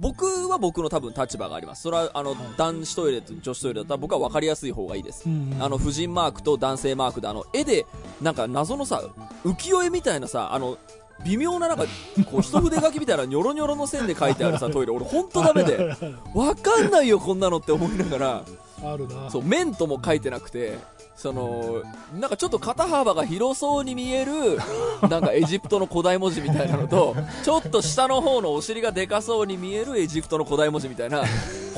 [0.00, 1.82] 僕は僕の多分立場があります。
[1.82, 5.24] それはあの、男子トイレと女子トイレだったら僕は分かりやすい方がいいです。
[5.26, 7.86] うんあの婦人マークと男性マークであの絵で
[8.20, 9.02] なんか謎のさ
[9.44, 10.76] 浮世絵みたいなさあの
[11.24, 11.84] 微妙ななんか
[12.30, 14.92] こう一筆書きみたいなニョロニョロの線で書いてあるさトイレ。
[14.92, 15.94] 俺本当ダメで。
[16.34, 18.44] わかんないよこんなのって思いながら
[18.82, 19.30] あるな。
[19.30, 20.78] そう面とも書いてなくて
[21.16, 21.82] その
[22.18, 24.58] なんかちょっと肩幅が広そうに見える
[25.08, 27.14] なんかエジプトの古代文字みたいなのと
[27.44, 31.22] ちょっと下の方のお尻がでかそうに見えるエジプトの古代文字みたいな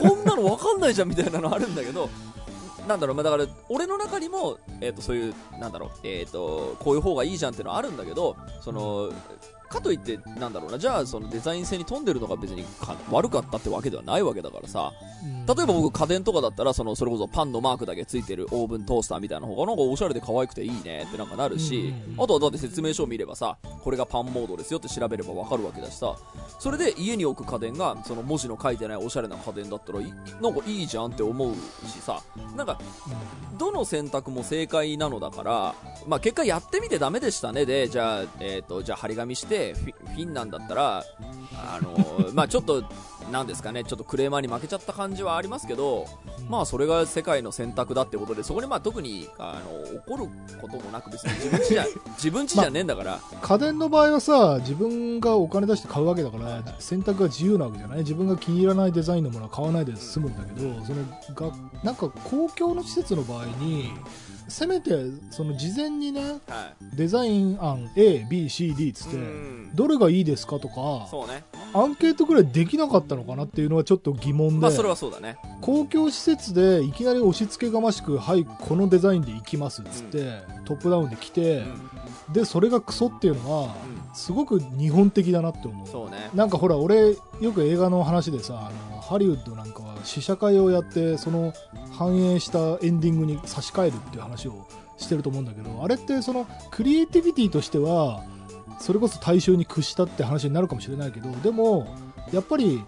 [0.00, 2.08] こんなのわかんないじゃんみたいなのあるんだけど
[2.86, 9.10] なんだろう、まあ、だから俺の中にも、えー、とそういうなんだろう、えー、とこういう方がいいじゃんっていうのはあるんだけどその
[9.74, 10.78] かといってなんだろうな。
[10.78, 14.92] じゃあそのデザイン性に富んでるのが別にか悪かったってわけではないわけだからさ。
[15.22, 15.46] うん。
[15.46, 26.16] 例えば僕家電とかだったらそのそれこそパンのマークだけついてるオーブントースターみたいな方がなんかおしゃれで可愛くていいねってなんかなるし、あとはだって説明書を見ればさこれがパンモードですよって調べればわかるわけだしさ。
[26.58, 30.04] それで家に置く家電がその文字の書いてないおしゃれな家電だったらい
[30.40, 31.54] なんかいいじゃんって思う
[31.86, 32.22] しさ。
[32.56, 32.78] なんか
[33.58, 35.74] どの選択も正解なのだから、
[36.06, 37.66] まあ、結果やってみてダメでしたね。
[37.66, 41.04] でじゃあ、えー、とじゃあ張り紙してフィフィンなんだったら
[41.56, 42.84] あのまあちょっと
[43.32, 46.04] なんですかねちょっとクレーマーに負けちゃった感じはありますけど、
[46.50, 51.86] まあそれが世界の選択だってことでそこにまあ特にあの怒ることもなく別に自分ちじゃ
[52.18, 57.98] 自分ちじゃねえんだから、家電の場合はさ自分がお金出して買うわけだから選択が自由なわけじゃない？
[58.00, 63.90] 自分が気に入らないデザインのものは買わないで済むんだけどそのがなんか公共の施設の場合に
[64.48, 66.96] せめてその事前にねはい。
[66.96, 69.70] デザイン案 ABCD つってうん。
[69.74, 71.44] どれがいいですかとかそうね。
[71.72, 74.54] アンケートくらいできなかったのかなっていうのはちょっと疑問で。
[74.58, 75.36] まあそれはそうだね。
[75.60, 81.64] 公共施設でいきなり押し付けがましくはいこのデザインでいきますっつってトップダウンで来て
[82.28, 82.32] うん。
[82.32, 83.74] でそれがクソっていうのは
[84.08, 85.88] うんすごく日本的だなって思う。
[85.88, 86.30] そうね。
[86.34, 91.52] なんかほら俺よく映画の話でさあのハリウッドなんかは試写会をやってその
[91.92, 98.24] 反映したエンディングに差し替えるっていう話をしてると思うんだけどあれってそのクリエイティビティとしては
[98.80, 101.86] それこそ大衆に屈したって話になるかもしれないけどでも
[102.32, 102.82] やっぱり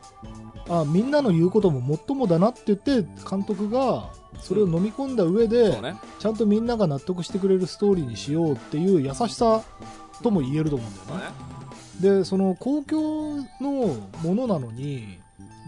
[0.69, 4.11] あみんなの言うことももっともだなって言って監督が
[4.41, 9.63] それを飲み込んだ上で、そうねちゃんとみんなが納得してくれるストーリーにしようっていう優しさ
[10.23, 11.25] とも言えると思うんだよね。
[11.27, 11.31] ね
[12.19, 15.19] でその公共のものなのに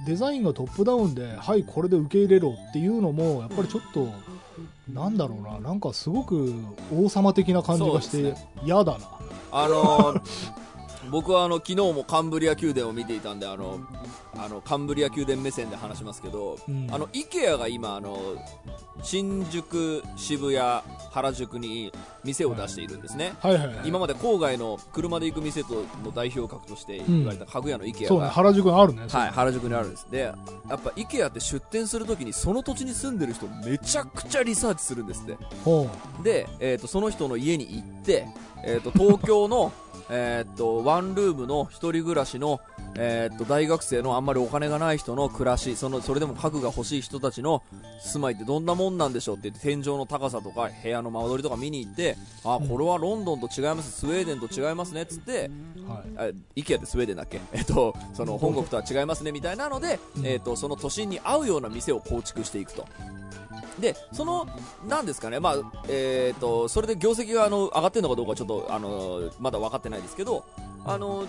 [0.06, 4.08] デザインがトップダウンではいこれで受け入れろっていうのもやっぱりちょっと
[4.92, 6.54] なんだろうななんかすごく
[6.94, 8.34] 王様的な感じがして
[8.64, 9.08] 嫌だな。
[9.50, 10.22] あのー
[11.10, 13.80] 僕はあの昨日もカンブリア宮殿を見ていたんであの
[14.36, 16.88] あのカンブリア宮殿目線で話しますけど、うん。
[16.90, 18.36] あの IKEA が今あの
[19.02, 21.92] 新宿、渋谷、原宿に
[22.24, 23.76] 店を出しているんですね、はいはいはい。
[23.84, 29.02] 今まで郊外の車で行く店との代表格として言われた家具屋の IKEA が、そうね原宿にあるね。
[29.08, 30.06] はい、原宿にあるんです。
[30.10, 30.34] でや
[30.76, 35.36] っぱ IKEA って出店するときにその土地に住んでる人めちゃくちゃリサーチするんですって。
[35.64, 35.88] ほ
[36.22, 38.26] で、えー、とその人の家に行って、
[38.64, 39.72] えー、と東京の
[40.10, 42.60] えー、とワンルームの一人暮らしの、
[42.96, 47.62] えー、と大学生のあんまりお金がない人の暮らしそのそれでも家具が欲しい人たちの
[48.00, 56.32] 住まいってどんなもんなんでしょうって言って天井の高さとか部屋の間取りとか見に行ってあこれはロンドンと違いますスウェーデンと違いますねっつってうはい。
[56.32, 60.26] あ IKEA ってスウェーデンだっけ、 えっと、その本国とは違いますねみたいなので、うん。
[60.26, 62.86] えっと、その都心に合うような店を構築していくと。
[63.80, 64.46] で、その、
[64.88, 65.56] なんですかね、まあ、
[65.88, 70.44] えっと、それで業績があの上がってるのかどうかはちょっと、あの、まだ分かってないですけど、
[70.84, 71.26] あの、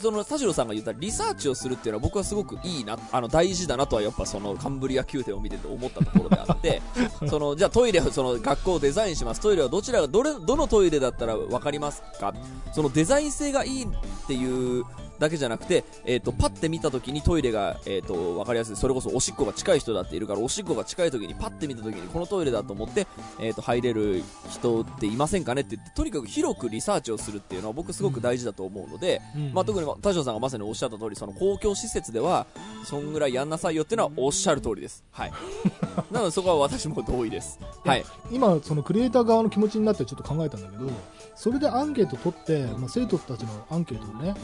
[0.00, 6.82] その田代さんが言ったリサーチをするっていうのは僕はすごくいいな、あの大事だなとはやっぱそのカンブリア宮殿を見てて思ったところであって、
[7.28, 9.40] そのじゃあトイレをその学校をデザインします。
[9.40, 12.34] トイレはどちらがどれどのトイレだったら分かりますか？
[12.74, 13.88] そのデザイン性がいいっ
[14.26, 14.84] ていう
[15.18, 18.76] だけじゃなくて、えっ、とパッて見た時にトイレがえっ、と分かりやすい。
[18.76, 23.06] それこそおしっこが近い人だっているからおしっこが近い時にパッて見た時にこのトイレだと思って
[23.40, 29.20] えっ、と入れる人っていませんかねって言ってとにかく広くリサーチをするっていうのは僕すごく大事だと思うので。
[29.34, 32.46] うんまあ、特に田代さんがまさにおっしゃった通りその公共施設では
[32.84, 35.32] そんぐらいやんなさいよっていうのはおっしゃる通りです、はい、
[36.12, 40.90] なのでそこは私も同意です、はい、今そのクリエイター側の気持ちになってちょっと考えたんだけど
[41.36, 44.34] それでアンケート取って、まあ、生徒たちのアンケートでね、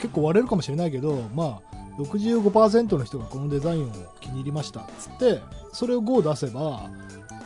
[0.00, 4.80] 結構割れるかもしれないけど、まあ、65%の人がこのデザインを気に入りました。
[4.80, 5.40] っつって
[5.72, 6.90] それを5出せば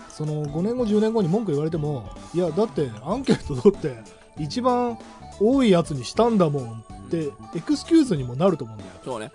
[0.08, 3.96] その5年後10年後に文句言われてもいやだってアンケート取って
[4.38, 4.98] 一番
[5.40, 8.90] 多いやつにしたんだもんってエクスキューズにもなると思うんだよ。
[9.04, 9.32] そうね。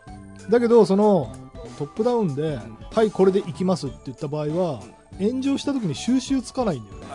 [0.49, 1.33] だけどその
[1.77, 2.59] トップダウンで、
[2.91, 4.81] はいこれでいきますって言った場合は
[5.19, 7.07] 炎上した時に収集つかないんだよね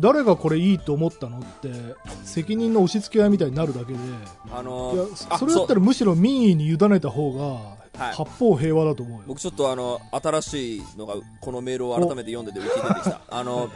[0.00, 1.72] 誰がこれいいと思ったのって
[2.24, 3.98] 責任の押し付け合いみたいになるだけで。
[4.50, 8.14] あのいやそれだったらむしろ民意に委ねた方がはい。
[8.14, 13.20] 八方平和だと思うよ、僕ちょっとあの新しいのがこのメールを改めて読んでて浮き出てきた。
[13.28, 13.70] あの、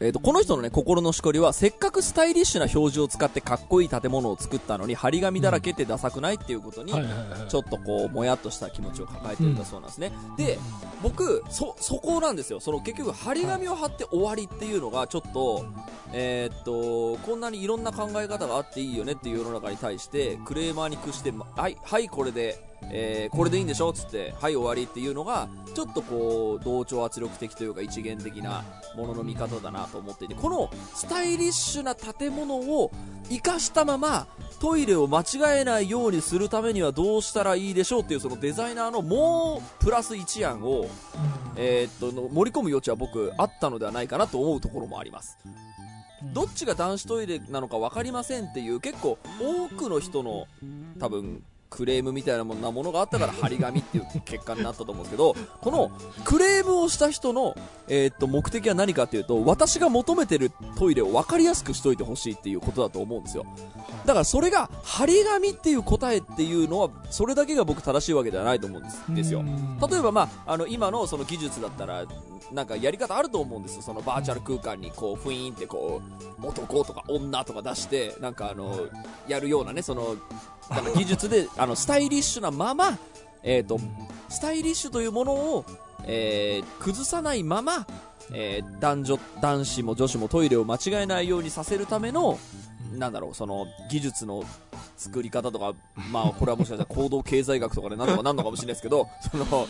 [0.00, 6.92] えー、とこの人のね心のしこりはせっかくスタイリッシュな表示を使ってかっこいい建物を作ったのに張り紙だらけってダサくないっていうことに、
[7.48, 10.58] ちょっとこうもやっとした気持ちを抱えてるんだそうなんですね、で
[11.02, 12.60] 僕そそこなんですよ。
[12.60, 15.64] その結局張り紙を貼って終わりっていうのがちょっと、
[16.12, 23.90] えーっとこんなにいろんな考え方があっていいよねっていう世の中に対してクレーマーに屈してまはいはいこれで、えーこれでいいんでしょ？
[23.90, 28.64] っつってはい終わりっていうのがちょっとこう同調圧力的というか一元的な
[28.96, 32.90] ものの見方だなと思っていてこのスタイリッシュな建物を
[33.28, 34.26] 生かしたまま
[34.60, 40.86] トイレを間違えないようにするためにはどうしたらいいでしょうっていうそのデザイナーのもうプラス1案を、
[41.56, 45.36] えーっとの盛り込む余地は僕あったのではないかなと思うところもあります。
[45.44, 46.32] うん。
[46.32, 50.46] どっちが男子トイレなのか分かりませんっていう結構多くの人の
[50.98, 55.90] 多分クレームみたいなものものがあったから張り紙っていう結果になったと思うんですけどこの
[56.24, 57.56] クレームをした人の、
[57.88, 63.46] えーっと目的は何かっていうと私が求めてるトイレを分かりやすくしといてほしいっていうことだと思うんですよ。
[64.06, 69.40] だからそれが張り紙っていう答えっていうのはそれだけが僕正しいわけではないと思うんですですよ。
[69.40, 69.78] うん。
[69.78, 72.04] 例えば、まあ、あの今のその技術だったら
[72.52, 73.82] なんかやり方あると思うんですよ。
[73.82, 76.00] そのバーチャル空間にこうフィーンってこ
[76.40, 78.88] う男とか女とか出してなんかあの
[79.26, 80.16] やるようなねその
[80.70, 82.98] なんか技術であのスタイリッシュなまま、
[83.42, 83.78] えー、と
[84.28, 85.64] スタイリッシュというものを、
[86.04, 87.86] えー崩さないまま、
[88.32, 92.38] えー男女男子も女子もトイレを間違えないようにさせるための
[92.92, 94.44] なんだろうその技術の
[94.96, 95.74] 作り方とか、
[96.10, 99.66] まあ、これはもしかしたら 行動経済学とかでなんとかなんのかもしれないですけど、その、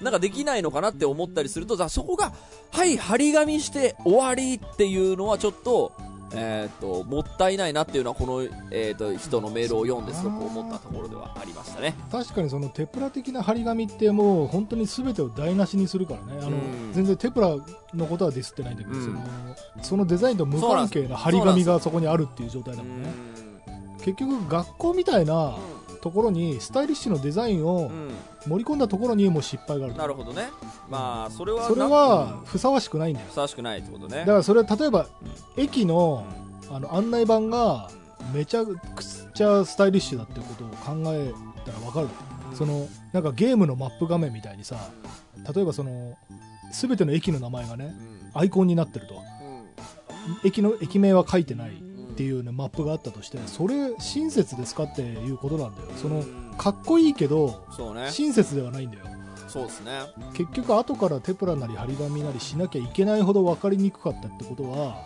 [0.00, 2.32] なんかできないのかなって思ったりすると、そこが、
[2.70, 5.92] はい、張り紙して終わりっていうのはちょっと、
[6.32, 11.94] えっ、と、もったいないなっていうのは、この、えっ、と、人のメールを読んですごく思ったところではありましたね。
[12.10, 16.38] 確かにそのテプラ的な張り紙ってもう本当に全てを台無しにするからね。
[16.40, 16.92] あの、うん。
[16.92, 17.56] 全然テプラ
[17.94, 19.04] のことはディスってないんだけど、うん。
[19.04, 19.20] その
[19.82, 23.08] そのデザインと無関係な張り紙がそこにあるっていう状態だもんね。
[23.98, 25.56] 結局学校みたいな
[26.06, 28.10] ところにスタイリッシュのデザインをうん。
[28.46, 30.50] 盛り込んだところにもう失敗があるなるほどね。
[30.88, 33.26] まあ、それは、それはふさわしくないんだよ。
[33.28, 34.18] ふさわしくないってことね。
[34.20, 35.08] だからそれは例えば
[35.56, 36.24] 駅の
[36.70, 37.90] あの案内板が
[38.32, 38.76] めちゃく
[39.34, 41.32] ちゃスタイリッシュだってことを考え
[41.64, 42.08] たら分かる。
[42.54, 44.76] そのなんかゲームのマップ画面みたいにさ
[45.52, 46.16] 例えばその
[46.72, 47.96] 全ての駅の名前がね
[48.34, 48.40] うん。
[48.40, 49.20] アイコンになってると。
[50.44, 51.85] 駅の駅名は書いてない
[52.16, 55.88] っていうねマップがあったとしてそれ親切ですかっていうことなんだよ。
[55.96, 56.24] その
[56.56, 57.62] かっこいいけど
[57.94, 58.10] ね。
[58.10, 59.04] 親切ではないんだよ。
[59.48, 59.90] そうですね。
[60.32, 65.04] 結局後からテプラなり張り紙なりしなきゃいけないほど分かりにくかったってことは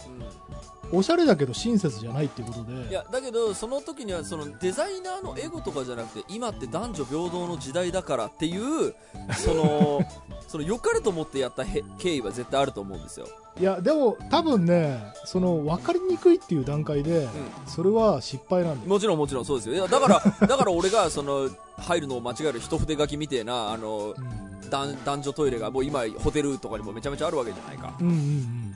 [0.93, 2.89] おしゃれだけど親切じゃないってことで。
[2.89, 8.95] いやだけどその時にはそのデザイナーのエゴとかじゃなくて今って男女平等の時代だからっていう
[9.37, 10.01] その
[10.49, 13.29] その良かれと思ってやったへ経緯は絶対あると思うんですよ、
[13.59, 17.29] いやでも多分ねその分かりにくいっていう段階で
[17.67, 18.89] それは失敗なんだよ。
[18.89, 19.75] もちろんもちろんそうですよ。
[19.75, 24.51] いやだから だから俺がその入るのを間違える一筆書きみてえなあのうん。
[24.71, 27.93] 男男女トイレがもう今ホテルとかにもめちゃめちゃあるわけじゃないか。
[28.01, 28.75] うんうんうん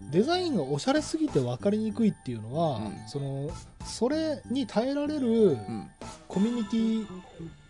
[0.00, 2.94] デザインがおしゃれすぎて分かりにくいっていうのは、うん。
[3.08, 3.50] その
[3.86, 5.90] それに耐えられるうん。
[6.28, 7.06] コミュニティ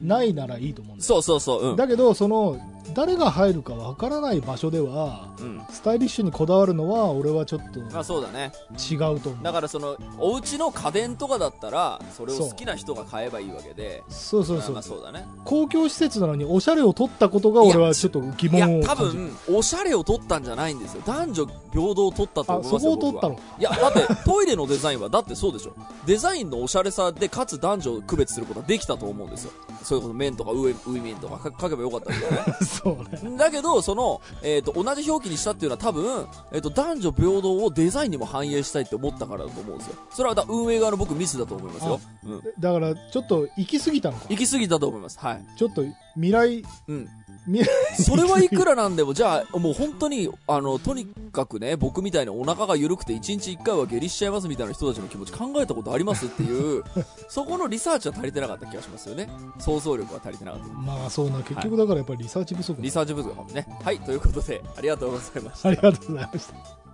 [0.01, 1.07] ないならいいと思うんだよ。
[1.07, 1.71] そうそうそう。
[1.71, 1.77] うん。
[1.77, 2.59] だけどその
[2.95, 5.63] 誰が入るか分からない場所ではうん。
[5.71, 8.53] スタイリッシュにこだわるのは俺はちょっとまあそうだね。
[8.91, 9.45] 違うと思う。
[9.45, 14.03] だからそのお家の家電とかだったらそれを好きな人が買えばいいわけで。
[14.09, 14.73] そうそうそう。
[14.73, 15.27] まあそうだね。
[15.45, 19.25] 公共施設なのにおしゃれを取ったことが俺はちょっと疑問を多感じる。
[19.47, 21.03] 分おしゃれを取ったんじゃないんですよ。
[21.07, 23.39] 男女平等を取ったと思いますよこを取ったの？
[23.59, 25.75] いやだってトイレのデザインはだってそうでしょ
[26.07, 29.53] デザインのおしゃれさでかつ男女を区別することができたと思うんですよ
[29.83, 39.97] そういうこと面とか上上面とか書書けばよかったんだよねそうねだけど、その、えっ、と、同じ表記にしたっていうのは多分、えっ、と、男女平等をデザインにも反映したいって思ったからだと思うんですよ。
[40.11, 42.01] それはだ運営側の僕ミスだと思いますよ。
[42.25, 42.43] うん。
[42.59, 45.19] だからちょっと行き過ぎたのか行き過ぎたと思います。
[45.19, 45.45] はい。
[45.57, 45.85] ちょっと
[46.15, 47.09] 未来うん。
[48.03, 56.83] それはいくらなんでも、じゃあ、もう本当に、あの、とにかくね、僕みたいにお腹が緩くて1日1回は下痢しちゃいますみたいな人たちの気持ち考えたことありますっていう、
[57.29, 59.29] そこのリサーチは足りてなかった気がしますよね。
[59.59, 60.67] 想像力は足りてなかった。
[60.75, 63.67] まあそうな結局だからやっぱりリサーチ不足リサーチ不足かもね。
[63.83, 65.69] はい、ということで、ありがとうございました。
[65.69, 66.86] ありがとうございました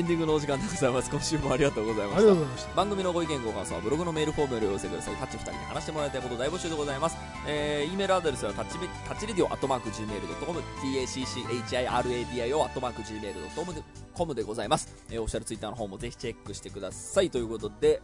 [0.00, 1.10] エンディングのお時間でございます。
[1.10, 5.16] 今週もありがとうございましたした番組のご意見ご感想はブログのメールフォームよりお寄せください。
[5.16, 7.18] タッチ2人に話してもらいたいこと大募集でございます。
[7.46, 14.88] えー、E メールアドレスはタッチメタッチレディオアットマーク Gmail.com tacchiradio アットマーク Gmail.com でございます。
[15.10, 17.28] えー、オフィシャルツイッターの方もぜひチェックしてください。
[17.28, 18.00] ということで、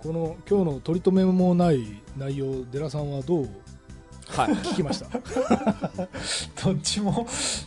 [0.00, 3.48] この今日の取り留めもない内容デラさんはどう
[4.28, 4.48] はい。
[4.56, 5.06] 聞きました。
[6.64, 7.26] どっちも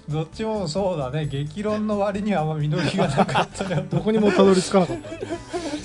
[0.10, 1.26] どっちもそうだね。
[1.28, 3.86] 激論の割にはあんま実りがなかったよ。
[3.89, 5.10] どこにもたどり着かなかった。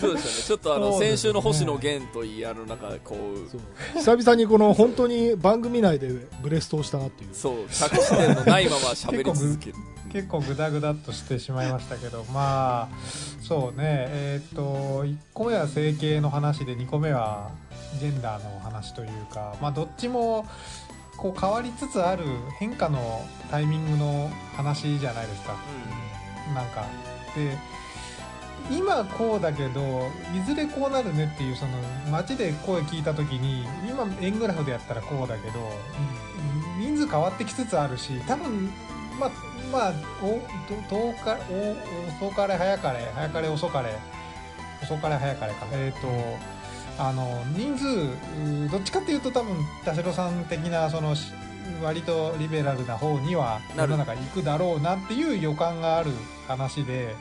[0.01, 0.47] そうですよね。
[0.47, 6.09] ちょっとあの、先週の星野源といい、あの、なんかこう久々にこの本当に番組内で
[6.43, 7.31] ブレストをしたなっていう。
[7.33, 9.77] そう、着地点のないまま喋り続ける。
[10.15, 12.89] 結構グダグダっとしてしまいましたけどまあ
[13.43, 14.07] そうね。
[14.11, 17.51] えっ、と1個目は整形の話で2個目は
[17.99, 20.47] ジェンダーの話というかまあどっちも
[21.17, 22.25] こう変わりつつある
[22.61, 25.57] 変化のタイミングの話じゃないですか。
[26.55, 26.87] なんか。
[27.35, 27.59] で
[28.71, 31.73] 今こうだけどいずれこうなるねっていうその
[32.09, 35.55] 街で声聞いた時に今円グラフでやったらこうだけど
[36.79, 38.71] 人数変わってきつつあるし多分
[39.19, 39.31] まあ
[39.73, 39.93] まあ
[40.23, 43.95] おどどうかお遅かれ早かれ早かれ遅かれ
[44.83, 45.67] 遅かれ早かれか。
[45.73, 46.09] えっ、と
[47.03, 51.33] あの人数うどっちかっていうと多分田代さん的なそのし
[51.83, 56.11] 割とリベラルな方には世の中行くだろうなっていう予感がある
[56.47, 57.15] 話で。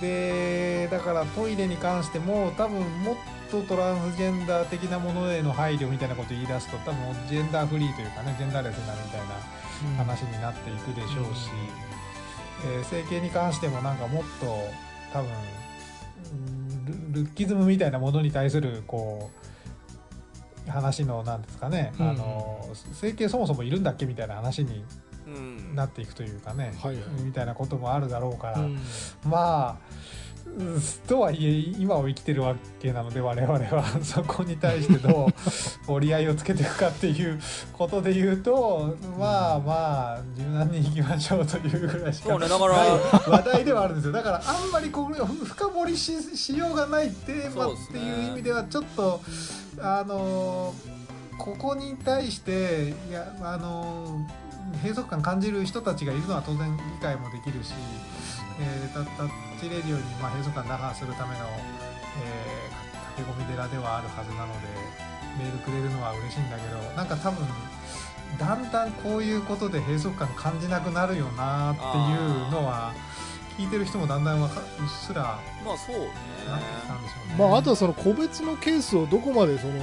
[0.00, 3.16] でだからトイレに関しても多分もっ
[3.50, 6.96] とトランスジェンダー的なものへの配慮みたいなことを言い出すと多分
[7.28, 11.50] ジェンダーフリーというかねジェンダーレスになるみたいな話になっていくでしょうし、
[12.66, 14.46] えー整形に関してもなんかもっと
[15.12, 15.30] 多分
[16.32, 19.30] うんルルッキズムみたいなものに対するこ
[20.66, 22.10] う話のなんですかね、うん。
[22.10, 24.84] あの整形そもそもいるんだっけみたいな話に
[25.26, 25.74] うん。
[25.74, 27.04] なっていくというかね、はいはい。
[27.22, 28.78] みたいなこともあるだろうから、うん。
[29.24, 29.76] まあうん
[31.06, 33.84] とはいえ今を生きてるわけなので我々は。
[34.02, 35.32] そこに対してどう
[35.92, 37.38] 折り合いをつけていくかっていう
[37.72, 44.12] ことで言うとまあまあ柔軟にいきましょうというぐらいしかない話題ではあるんですよ。
[44.12, 49.20] だからあんまりこれを深掘りししようがないテーマっていう意味ではちょっと
[49.78, 50.74] あの
[51.38, 54.26] ここに対していやあの
[54.82, 57.72] 閉塞感感じる人たちがいるのは当然理解もできるし、
[58.60, 61.44] えー、タタッチレディオに、まあ、閉塞感打破するための、
[62.22, 62.86] えー
[63.16, 64.68] 駆け込み寺ではあるはずなので、
[65.38, 67.46] メールくれるのは嬉しいんだけどなんか多分
[68.38, 72.92] だんだんこういうことで閉塞感感じなくなるよなっていうのは
[73.56, 76.04] 聞いてる人もだんだんわかうっすらまあそうね
[76.46, 77.34] なってきたんでしょうね。
[77.38, 79.74] まあ、あとはその個別のケースをどこまでその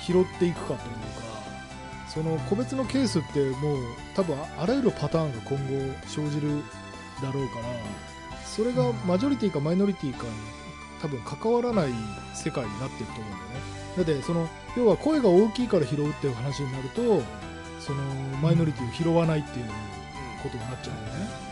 [0.00, 0.80] 拾っていくかというか
[2.08, 3.78] その個別のケースってもう
[4.14, 6.62] 多分ああらゆるパターンが今後生じる
[7.22, 7.64] だろうから
[8.46, 10.30] それがマジョリティかマイノリティかに
[11.02, 11.90] 多分関わらない
[12.34, 13.76] 世界になっていくと思うんだよね。
[13.96, 17.22] だってその要は声が大きいから拾うっていう話になると
[17.80, 18.02] その
[18.42, 19.66] マイノリティを拾わないっていう
[20.42, 21.46] ことになっちゃうんだよね。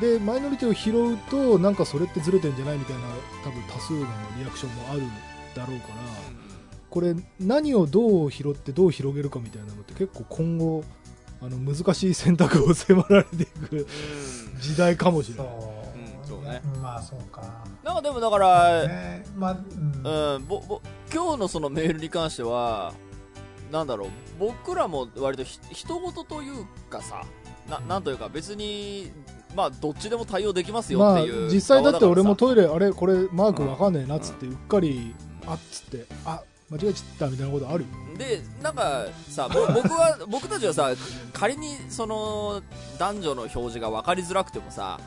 [0.00, 3.02] でマイノリティを拾うとなんかそれってずれてんじゃないみたいな
[3.42, 4.00] 多分多数の
[4.38, 5.02] リアクションもある
[5.54, 5.94] だろうから
[6.88, 10.84] これ何をどう拾ってどう広げるかみたいなのって結構今後
[11.42, 14.60] あの難しい選択を迫られていくうん。
[14.60, 15.46] 時代かもしれない、
[16.50, 16.62] ね。
[16.82, 17.42] まあそうか。
[17.82, 20.34] なんかでもだから、ねまあ、うん。
[20.34, 20.80] うん、ぼぼ
[21.12, 22.92] 今日のそのメールに関しては
[23.70, 27.24] なんだろう僕らも割とひ人事というかさ
[27.68, 29.10] ななんというか別に
[29.54, 35.14] まあどっちでも対応できますよまあっていう、実際だって俺もとトイレあれこれマークわかんねえなっつってうっかり
[35.46, 37.82] あっつってあ間違えちゃったみたいなことある？
[37.82, 40.92] よでなんかさぼ僕は僕たちはさ
[41.32, 42.62] 仮にその
[42.98, 45.00] 男女の表示が分かりづらくてもさ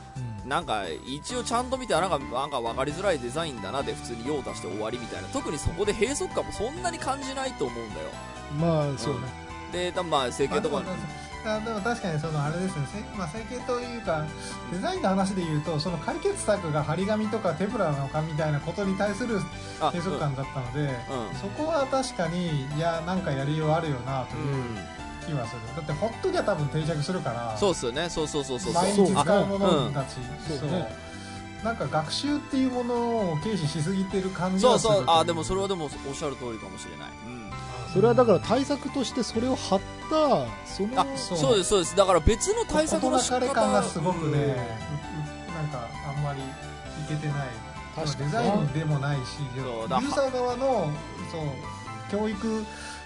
[0.46, 5.28] なんか一応ちゃんと見てあなんかなんか分かりづらいデザインだなで普通に用を足して終わりみたいな。
[5.28, 8.08] 特にそこで閉塞感もそんなに感じないと思うんだよ。
[8.60, 9.20] まあそうね、
[9.72, 10.82] で多分まあ整形とか
[11.44, 14.26] まあでも確かにそのあれですね、せまあ、整形というか
[14.72, 19.40] デザインの話で言うとその解決策が張り紙とかテプラなのかみたいなことに対する
[19.80, 21.36] あ閉塞感だったので、うん。
[21.36, 24.54] そこは確かにいやなんかやりようあるよなとういう
[25.26, 28.08] 気はする、だってほっときゃ多分定着するからそうっすよね。
[28.10, 29.06] そうそうそうそう毎そう。
[29.06, 30.48] あ日使うものだし、うん。
[30.48, 30.58] そう。
[30.58, 30.94] そうね。
[31.64, 32.94] なんか学習っていうもの
[33.32, 34.94] を軽視しすぎてる感じそうはする。
[34.94, 37.50] そうあでもそれはでもおっしゃる通りかもしれない、うん。
[37.94, 41.96] それはだから対策としてそれを貼ったそのあそうそうですそうです。
[41.96, 44.34] だから別の対策の仕方感がすごくね、うん。
[44.34, 44.58] ううなん
[45.68, 46.44] かあんまりい
[47.08, 47.48] けてない。
[47.96, 48.30] 確かに。
[48.30, 50.92] デザインでもないしユそうだーザー側の
[51.32, 51.42] そう
[52.10, 52.64] 教育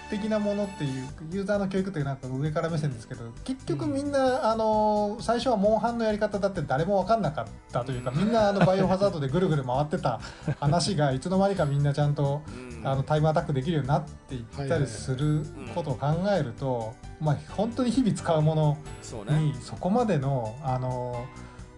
[0.09, 10.19] 的なものっていうユーザーの教育ってなんか上から目線ですけど結局みんな、あの最初はモンハンのやり方だって誰も分かんなかったというかみんなあのバイオハザードでぐるぐる回ってた
[10.59, 12.69] 話がいつの間にかみんなちゃんと うん。
[12.83, 15.45] あのタイムアタックできるようになっていったりする
[15.75, 18.77] ことを考えると、まあ、本当に日々使うもの
[19.27, 21.25] にそこまでのあの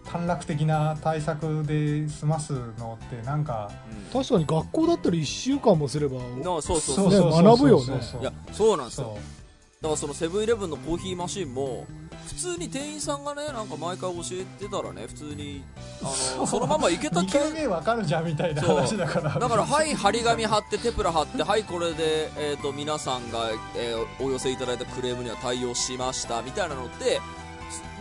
[0.04, 3.70] 短絡的な対策で済ますのってなんか
[4.12, 4.22] うん。
[4.22, 7.32] 確かに学校だったら1週間もすればなそうそうそうねそうそう。
[7.32, 7.84] そう学ぶよね。
[7.84, 9.16] そうそういやそうなんですよ。
[9.16, 9.42] そ
[9.82, 11.86] だからそのセブンイレブンのコーヒーマシンも
[12.28, 15.64] 普通に店員さんがねなんか毎回教えてたらね普通に
[16.00, 19.38] あのそのままいけう2た気回目わかるじゃんみたいな話だから。
[19.40, 27.20] だからはい張り紙貼ってテプラ貼ってはいこれで、えー、と皆さんが、えーお寄せいただいたクレームには対応しましたみたいなのって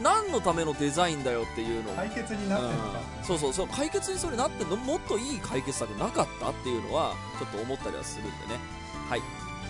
[0.02, 1.96] 何のためのデザインだよっていうのを。
[1.96, 3.26] 解決になってるのか、うん。
[3.26, 3.68] そうそうそう。
[3.68, 4.76] 解決にそれなってんの。
[4.76, 8.60] もっといい解決策なかったっていうのはちょっと思ったりはするんでね。
[9.10, 9.22] はい。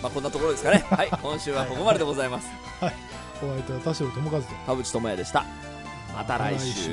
[0.02, 0.84] まあこんなところですかね。
[0.90, 1.10] はい。
[1.10, 2.48] 今週はここまででございます。
[2.80, 4.46] お相手は田代智和と。
[4.66, 5.44] 田淵智也でした。
[6.14, 6.90] また来週